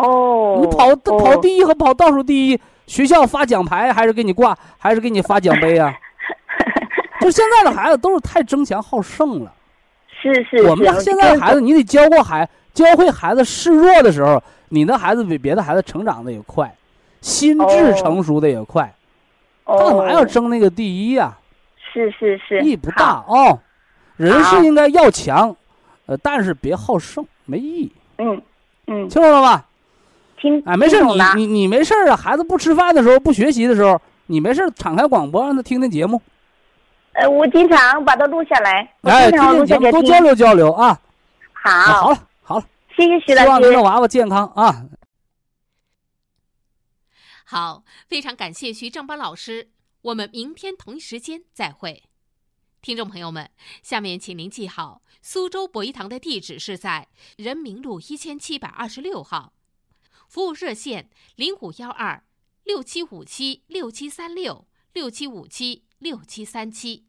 [0.02, 5.93] 哦，你跑跑哦第一和跑倒数第一，学校发奖牌还是给你挂，还是给你发奖杯啊？
[7.20, 9.54] 就现在的孩子都是太争强好胜了。
[10.22, 16.74] 是是，我们家现在的孩子，你得教过孩，教会孩子示弱的时候，你的孩子比别的孩子成长的也快，
[17.22, 18.93] 心智哦成熟的也快。
[19.66, 21.38] 哦干嘛要争那个第一呀、
[21.93, 23.26] 是是是，意义不大好。
[23.28, 23.60] 哦。
[24.18, 25.56] 人是应该要强，
[26.08, 28.41] 呃，但是别好胜，没意义，嗯
[28.88, 29.66] 嗯，清楚了吧？
[30.41, 32.15] 听啊，没事，你你你没事啊。
[32.15, 36.21] 孩子不吃饭的时候，不学习的时候，你没事敞开广播，让他听听节目，
[37.13, 39.91] 呃，我经常把它录下来，哎，经常录听听节目，下来。
[39.91, 40.87] 多交流交流啊。
[41.61, 42.65] 啊好好，了好了，
[42.95, 43.81] 谢谢徐老师希望您的。
[43.81, 44.85] 娃娃健康啊。
[47.45, 49.69] 好，非常感谢徐正邦老师，
[50.03, 52.03] 我们明天同一时间再会。
[52.81, 53.49] 听众朋友们，
[53.81, 59.51] 下面请您记好，苏州博一堂的地址是在人民路一千七百二十六号，
[60.30, 62.23] 服务热线零五幺二
[62.63, 67.07] 六七五七六七三六六七五七六七三七。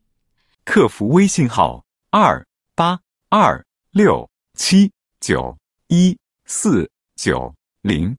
[0.64, 2.98] 客服微信号二八
[3.28, 4.90] 二六七
[5.20, 5.54] 九
[5.88, 6.16] 一
[6.46, 8.16] 四九零，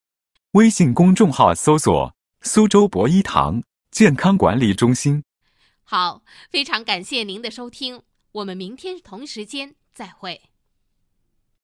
[0.52, 5.24] 微信公众号搜索“苏州博一堂健康管理中心”。
[5.84, 10.51] 好，非常感谢您的收听，我们明天同时间再会。